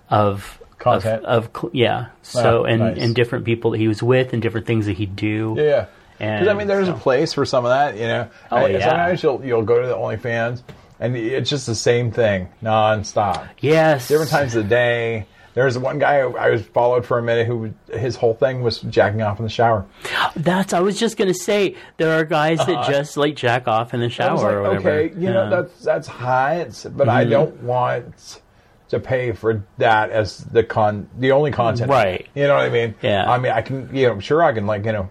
[0.08, 1.24] of Content.
[1.24, 2.06] of, of yeah.
[2.22, 2.98] So Ah, and nice.
[2.98, 5.54] and different people that he was with and different things that he'd do.
[5.56, 5.86] Yeah,
[6.18, 6.40] yeah.
[6.40, 8.28] Because I mean, there's so- a place for some of that, you know.
[8.50, 8.80] Oh, I- yeah.
[8.88, 10.62] Sometimes you'll you'll go to the OnlyFans,
[11.03, 13.48] and it's just the same thing nonstop.
[13.61, 14.09] Yes.
[14.09, 15.26] Different times of the day.
[15.55, 19.20] There's one guy I was followed for a minute who his whole thing was jacking
[19.20, 19.84] off in the shower.
[20.34, 24.00] That's I was just gonna say there are guys that just like jack off in
[24.00, 24.90] the shower was like, or whatever.
[24.90, 25.40] okay, you know Yeah.
[25.40, 25.50] Mm-hmm.
[25.50, 28.40] that's that's hot, but I don't want
[28.88, 31.90] to pay for that as the con the only content.
[31.90, 32.26] Right.
[32.34, 32.94] You know what I mean?
[33.03, 33.30] Yeah.
[33.30, 35.11] I mean, I can you know sure I can like you know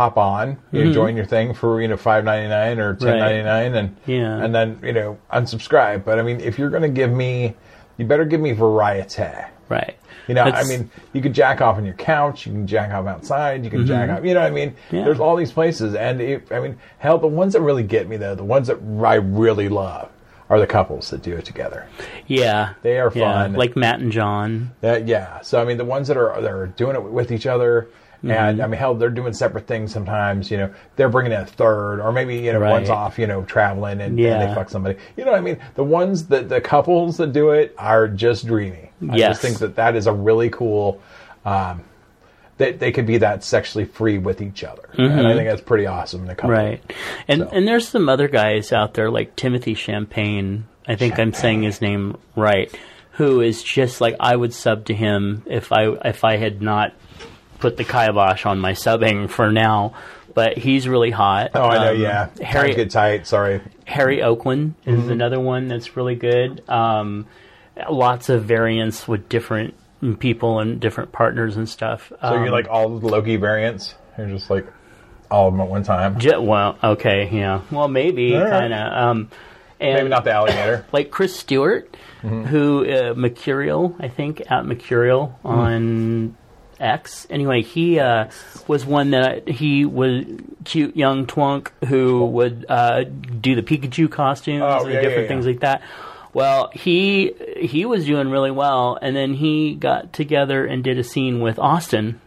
[0.00, 3.18] hop on, you know, join your thing for you know five ninety nine or ten
[3.18, 4.42] ninety nine, and Yeah.
[4.42, 6.04] and then you know unsubscribe.
[6.04, 7.54] But I mean, if you're going to give me,
[7.98, 9.24] you better give me variety.
[9.68, 9.96] right.
[10.28, 13.06] You know, I mean, you could jack off on your couch, you can jack off
[13.06, 14.24] outside, you can jack off.
[14.24, 14.70] You know what I mean?
[14.70, 14.96] Mm-hmm.
[14.96, 15.04] Yeah.
[15.04, 18.16] There's all these places, and if, I mean, hell, the ones that really get me
[18.16, 20.08] though, the ones that I really love,
[20.48, 21.86] are the couples that do it together.
[22.28, 23.54] yeah, They are yeah, fun.
[23.54, 24.70] like Matt and John.
[24.82, 25.40] That, yeah.
[25.40, 27.88] So I mean, the ones that are that are doing it with each other,
[28.20, 28.30] Mm-hmm.
[28.30, 30.50] and I mean, hell, they're doing separate things sometimes.
[30.50, 32.70] You know, they're bringing in a third, or maybe you know, Right.
[32.72, 34.98] one's off, you know, traveling, and, and they fuck somebody.
[35.16, 35.58] You know what I mean?
[35.74, 38.90] The ones that the couples that do it are just dreamy.
[39.10, 41.00] I just think that that is a really cool.
[41.44, 41.82] Um,
[42.58, 45.86] that they could be that sexually free with each other, and I think that's pretty
[45.86, 46.24] awesome.
[46.24, 46.50] in a couple.
[46.54, 46.66] Mm-hmm.
[46.66, 46.92] Right.
[47.26, 47.48] And So.
[47.50, 50.66] and there's some other guys out there like Timothy Champagne.
[50.86, 52.70] I think I'm saying his name right.
[53.12, 56.92] Who is just like I would sub to him if I if I had not
[57.60, 59.94] put the kibosh on my subbing for now.
[60.32, 61.50] But he's really hot.
[61.54, 61.90] Oh, I know.
[61.94, 63.26] Um, yeah, Harry get tight.
[63.26, 63.60] Sorry.
[63.84, 65.10] Harry Oakland is Mm-hmm.
[65.10, 66.62] another one that's really good.
[66.68, 67.26] Um,
[67.90, 69.74] lots of variants with different
[70.20, 72.10] people and different partners and stuff.
[72.10, 73.94] So Um, you like all the Loki variants?
[74.16, 74.66] You're just like
[75.32, 76.18] all of them at one time.
[76.20, 77.62] J- well, okay, yeah.
[77.72, 78.48] Well, maybe right.
[78.50, 78.92] kind of.
[78.92, 79.28] Um,
[79.80, 80.86] and Maybe not the alligator.
[80.92, 82.44] like Chris Stewart, Mm-hmm.
[82.44, 85.48] who uh, Mercurial, I think, at Mercurial Mm.
[85.50, 86.36] on
[86.80, 87.26] X.
[87.30, 88.30] Anyway, he uh,
[88.66, 90.24] was one that he was
[90.64, 95.28] cute young twunk who would uh, do the Pikachu costumes Oh, and yeah, different yeah,
[95.28, 95.82] things like that.
[96.32, 101.04] Well, he he was doing really well, and then he got together and did a
[101.04, 102.20] scene with Austin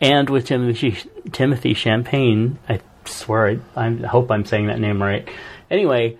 [0.00, 0.96] and with Timothy
[1.32, 2.58] Timothy Champagne.
[2.68, 5.28] I swear, I, I hope I'm saying that name right.
[5.70, 6.16] Anyway,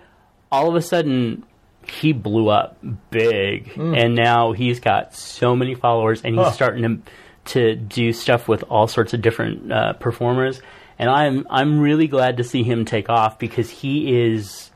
[0.51, 1.43] all of a sudden
[1.87, 2.77] he blew up
[3.11, 6.51] big, and now he's got so many followers, and he's Huh.
[6.51, 7.11] starting to
[7.45, 10.61] to do stuff with all sorts of different uh, performers.
[10.97, 14.71] And I'm I'm really glad to see him take off because he is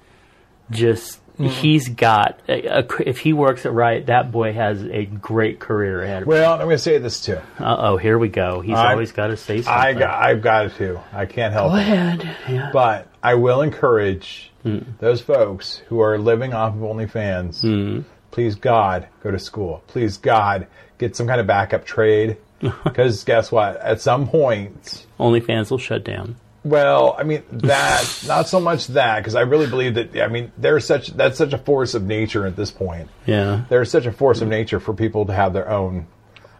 [0.69, 5.59] just he's got a, a, if he works it right, that boy has a great
[5.59, 6.25] career ahead.
[6.25, 7.39] Well, I'm going to say this too.
[7.57, 8.59] Uh oh, here we go.
[8.59, 9.71] He's I- always got to say something.
[9.81, 10.99] I got, I've got to.
[11.13, 11.81] I can't help Go it.
[11.81, 12.35] ahead.
[12.49, 12.69] Yeah.
[12.73, 14.79] But I will encourage Hmm.
[14.99, 17.61] those folks who are living off of OnlyFans.
[17.61, 18.01] Hmm.
[18.31, 19.81] Please God, go to school.
[19.87, 20.67] Please God,
[20.97, 22.35] get some kind of backup trade.
[22.83, 23.77] Because guess what?
[23.77, 26.35] At some point, OnlyFans will shut down.
[26.63, 30.21] well, I mean that not so much that because I really believe that.
[30.21, 33.09] I mean, there's such that's such a force of nature at this point.
[33.25, 33.63] Yeah.
[33.69, 36.07] There's such a force of nature for people to have their own.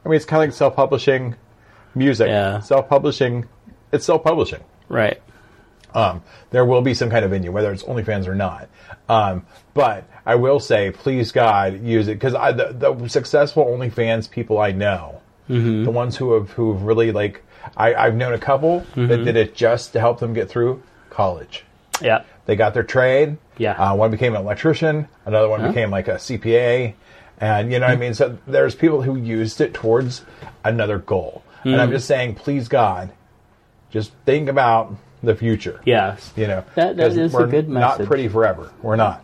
[0.06, 1.36] I mean, it's kind of like self-publishing
[1.96, 2.28] music.
[2.30, 2.62] Yeah.
[2.62, 3.48] Self-publishing,
[3.92, 4.64] it's self-publishing.
[4.88, 5.22] Right.
[5.94, 6.22] Um,
[6.52, 8.70] there will be some kind of venue, whether it's OnlyFans or not.
[9.10, 14.60] Um, but I will say, please God, use it because the, the successful OnlyFans people
[14.60, 15.19] I know,
[15.50, 15.84] Mm-hmm.
[15.86, 17.44] the ones who have who've really like,
[17.76, 19.08] I, I've known a couple Mm-hmm.
[19.08, 21.66] that did it just to help them get through college.
[22.02, 22.24] Yeah.
[22.46, 23.38] They got their trade.
[23.58, 23.74] Yeah.
[23.74, 25.08] Uh, one became an electrician.
[25.26, 26.94] Another one became like a CPA.
[27.42, 28.00] And you know what I Hmm.
[28.02, 28.14] mean?
[28.14, 30.24] So there's people who used it towards
[30.64, 31.44] another goal.
[31.64, 31.80] And Hmm.
[31.82, 33.12] I'm just saying, please God,
[33.92, 34.94] just think about
[35.24, 35.82] the future.
[35.86, 36.32] Yes.
[36.36, 38.72] You know, That- that is a we're good Not pretty forever.
[38.82, 39.24] We're not.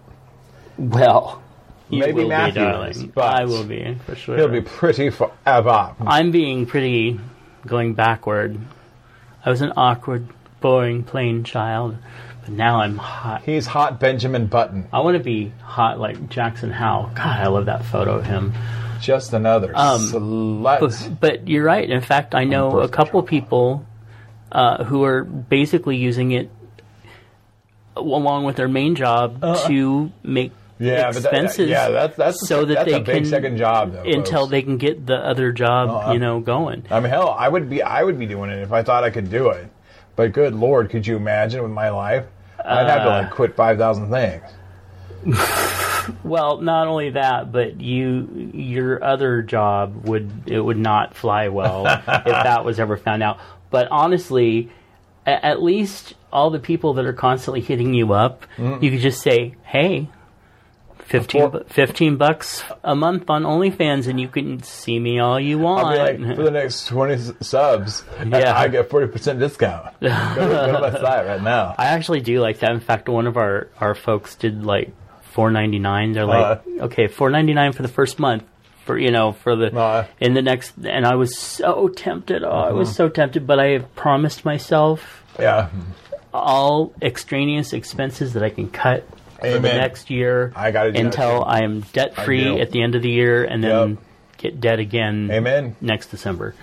[0.78, 1.41] Well,
[1.89, 2.89] you Maybe will Matthew be, darling.
[2.91, 4.38] is, but I will be for sure.
[4.38, 5.95] He'll be pretty forever.
[5.99, 7.19] I'm being pretty
[7.65, 8.59] going backward.
[9.45, 10.27] I was an awkward,
[10.61, 11.97] boring, plain child,
[12.41, 13.43] but now I'm hot.
[13.43, 14.88] He's hot Benjamin Button.
[14.91, 17.11] I want to be hot like Jackson Howell.
[17.13, 18.53] God, I love that photo of him.
[19.01, 20.79] Just another Um, slut.
[20.79, 21.88] But, but you're right.
[21.88, 23.86] In fact, I know a couple people
[24.51, 26.49] uh, who are basically using it
[27.95, 30.51] along with their main job to make.
[30.80, 31.69] Yeah, but that- expenses.
[31.69, 34.01] yeah, that's that's so that that's they a big can second job though.
[34.03, 34.51] until folks.
[34.51, 36.13] they can get the other job, Uh-uh.
[36.13, 36.84] you know, going.
[36.91, 39.09] I mean, hell, I would be I would be doing it if I thought I
[39.09, 39.67] could do it.
[40.15, 42.26] But good lord, could you imagine with my life?
[42.63, 43.21] I'd have to Uh.
[43.23, 44.43] like quit five thousand things.
[46.23, 51.88] Well, not only that, but you your other job would it would not fly well
[51.88, 53.39] if that was ever found out.
[53.71, 54.69] But honestly,
[55.26, 59.55] at least all the people that are constantly hitting you up, you could just say,
[59.63, 60.07] "Hey,
[61.06, 65.58] 15, bu- 15 bucks a month on OnlyFans, and you can see me all you
[65.60, 68.58] want." I'll be like, for the next twenty subs, Yeah.
[68.58, 69.99] I get forty percent discount.
[70.01, 71.76] go, go to my site right now.
[71.78, 72.72] I actually do like that.
[72.72, 74.91] In fact, one of our, our folks did like
[75.34, 76.14] four ninety nine.
[76.14, 78.43] They're like, okay, four ninety nine for the first month.
[78.86, 80.06] For you know, for the Uh.
[80.20, 82.43] in the next, and I was so tempted.
[82.43, 82.76] Oh, I Uh-huh.
[82.78, 85.70] was so tempted, but I have promised myself Yeah,
[86.34, 89.08] all extraneous expenses that I can cut
[89.53, 91.43] for the next year I gotta do until.
[91.43, 93.97] I am debt free at the end of the year, and then Yep.
[94.37, 95.29] get debt again.
[95.31, 95.75] amen.
[95.81, 96.55] Next December,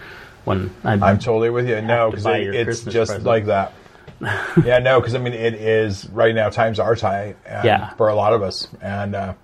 [0.44, 1.80] when I'm, I'm totally with you.
[1.82, 3.26] No, because it, it's Christmas just present.
[3.26, 3.72] like that.
[4.64, 6.48] yeah, no, because I mean, it is right now.
[6.48, 7.90] Times are tight, Yeah.
[7.94, 9.34] for a lot of us, and uh,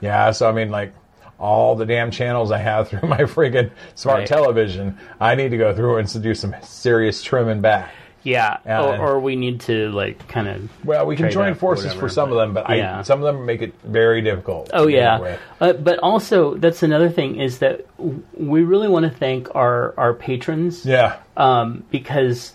[0.00, 0.30] yeah.
[0.32, 0.92] So I mean, like
[1.38, 4.26] all the damn channels I have through my freaking smart Right.
[4.26, 7.92] television, I need to go through and do some serious trimming back.
[8.26, 12.08] Yeah, or, or we need to like kind of Well, we can join forces for
[12.08, 12.98] some but- of them, but yeah.
[12.98, 14.70] I, some of them make it very difficult.
[14.74, 19.10] Oh yeah, uh, but also that's another thing is that w- we really want to
[19.10, 21.16] thank our our patrons yeah.
[21.36, 22.52] um, because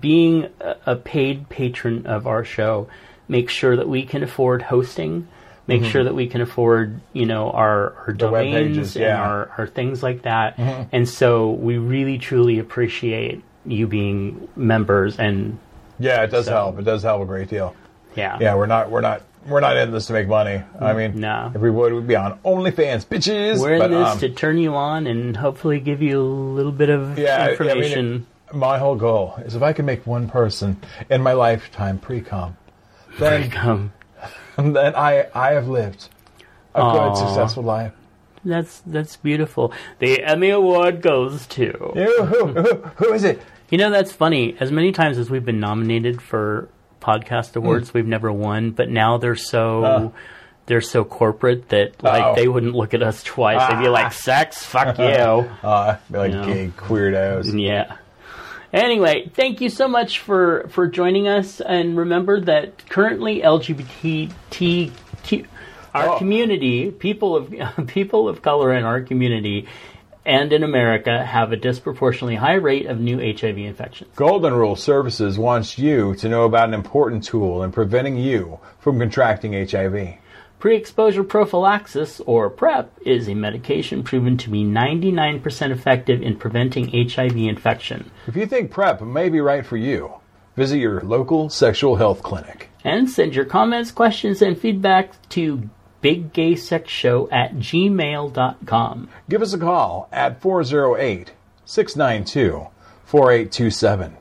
[0.00, 2.88] being a, a paid patron of our show
[3.28, 5.26] makes sure that we can afford hosting,
[5.66, 8.16] make sure that we can afford you know our our Mm-hmm.
[8.18, 9.16] domains pages, and yeah.
[9.16, 9.30] Mm-hmm.
[9.30, 10.58] our our things like that,
[10.92, 15.58] and so we really truly appreciate you being members and
[15.98, 16.78] Yeah, it does So- help.
[16.78, 17.74] It does help a great deal.
[18.16, 20.62] yeah Yeah, we're not we're not we're not in this to make money.
[20.80, 21.50] I mean, No.
[21.52, 23.58] if we would, we'd be on OnlyFans, bitches.
[23.60, 26.70] We're in But, this um, to turn you on and hopefully give you a little
[26.70, 28.26] bit of yeah, I- I mean, information.
[28.52, 30.76] my whole goal is if I can make one person
[31.10, 32.56] in my lifetime pre-com,
[33.18, 33.92] then Um,
[34.56, 36.08] then I I have lived
[36.74, 37.08] a Aw.
[37.10, 37.92] good successful life.
[38.44, 39.72] That's that's beautiful.
[39.98, 41.72] The Emmy Award goes to.
[41.94, 43.40] Who, who, who is it?
[43.72, 44.54] You know that's funny.
[44.60, 46.68] As many times as we've been nominated for
[47.00, 48.70] podcast awards, we've never won.
[48.70, 49.84] But now they're so.
[49.84, 50.10] Uh.
[50.66, 52.34] they're so corporate that like Uh-oh.
[52.36, 53.68] they wouldn't look at us twice.
[53.68, 56.44] They'd be like, "Sex, fuck you." Uh, like No.
[56.44, 57.60] gay queerdos.
[57.60, 57.96] Yeah.
[58.72, 64.92] Anyway, thank you so much for for joining us, and remember that currently LGBTQ,
[65.94, 66.18] our Oh.
[66.18, 67.52] community, people of
[67.88, 69.66] people of color in our community,
[70.24, 74.14] and in America have a disproportionately high rate of new HIV infections.
[74.16, 78.98] Golden Rule Services wants you to know about an important tool in preventing you from
[78.98, 80.18] contracting HIV.
[80.58, 86.88] Pre exposure prophylaxis, or PrEP, is a medication proven to be 99% effective in preventing
[86.88, 88.12] HIV infection.
[88.28, 90.12] If you think PrEP may be right for you,
[90.54, 92.68] visit your local sexual health clinic.
[92.84, 95.68] And send your comments, questions, and feedback to
[96.02, 99.08] biggaysexshow at gmail.com.
[99.28, 101.32] Give us a call at 408
[101.64, 102.66] 692
[103.04, 104.16] 4827.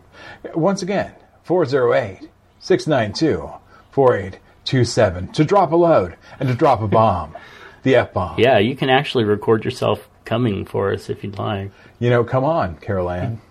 [0.56, 1.14] Once again,
[1.44, 2.30] 408
[2.60, 3.52] 692
[3.92, 7.36] 4827 to drop a load and to drop a bomb.
[7.84, 8.40] The F bomb.
[8.40, 11.72] Yeah, you can actually record yourself coming for us if you'd like.
[12.00, 13.42] You know, come on, Carol Ann.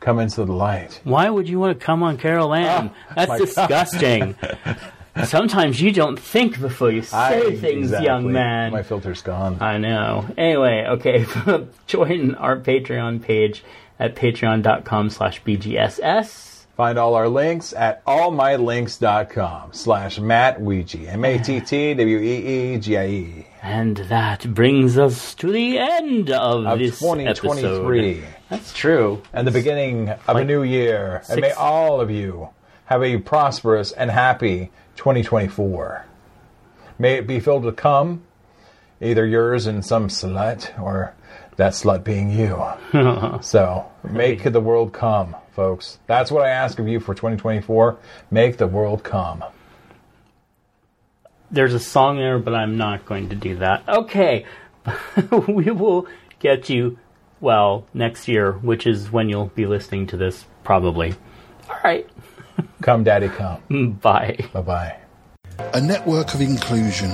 [0.00, 1.00] Come into the light.
[1.04, 2.90] Why would you want to come on Carol Ann?
[3.10, 4.34] Oh That's disgusting.
[5.24, 8.06] Sometimes you don't think before you say I- things, exactly.
[8.06, 8.72] young man.
[8.72, 9.58] My filter's gone.
[9.60, 10.26] I know.
[10.38, 11.26] Anyway, okay,
[11.86, 13.64] join our Patreon page
[13.98, 16.48] at patreon.com slash bgss.
[16.76, 21.06] Find all our links at allmylinks.com slash Matt Weegie.
[22.10, 23.46] M-A-T-T-W-E-E-G-I-E.
[23.62, 28.10] And that brings us to the end of, Of this 2023.
[28.20, 28.24] episode.
[28.48, 29.22] That's true.
[29.34, 31.22] And the beginning of a new year.
[31.28, 32.48] And may all of you
[32.86, 34.70] have a prosperous and happy
[35.00, 36.04] 2024.
[36.98, 38.22] May it be filled with cum,
[39.00, 41.14] either yours and some slut, or
[41.56, 42.62] that slut being you.
[43.40, 45.98] so, make the world come, folks.
[46.06, 47.96] That's what I ask of you for 2024.
[48.30, 49.42] Make the world come.
[51.50, 53.88] There's a song there, but I'm not going to do that.
[53.88, 54.44] Okay.
[55.48, 56.08] we will
[56.40, 56.98] get you,
[57.40, 61.14] well, next year, which is when you'll be listening to this, probably.
[61.70, 62.06] All right.
[62.82, 63.94] Come, Daddy, come.
[64.02, 64.38] Bye.
[64.52, 64.96] Bye bye.
[65.74, 67.10] A network of inclusion.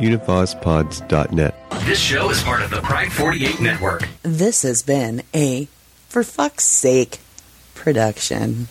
[0.00, 1.54] UnivazPods.net.
[1.84, 4.08] This show is part of the Pride 48 network.
[4.22, 5.68] This has been a
[6.08, 7.18] For Fuck's Sake
[7.74, 8.68] production.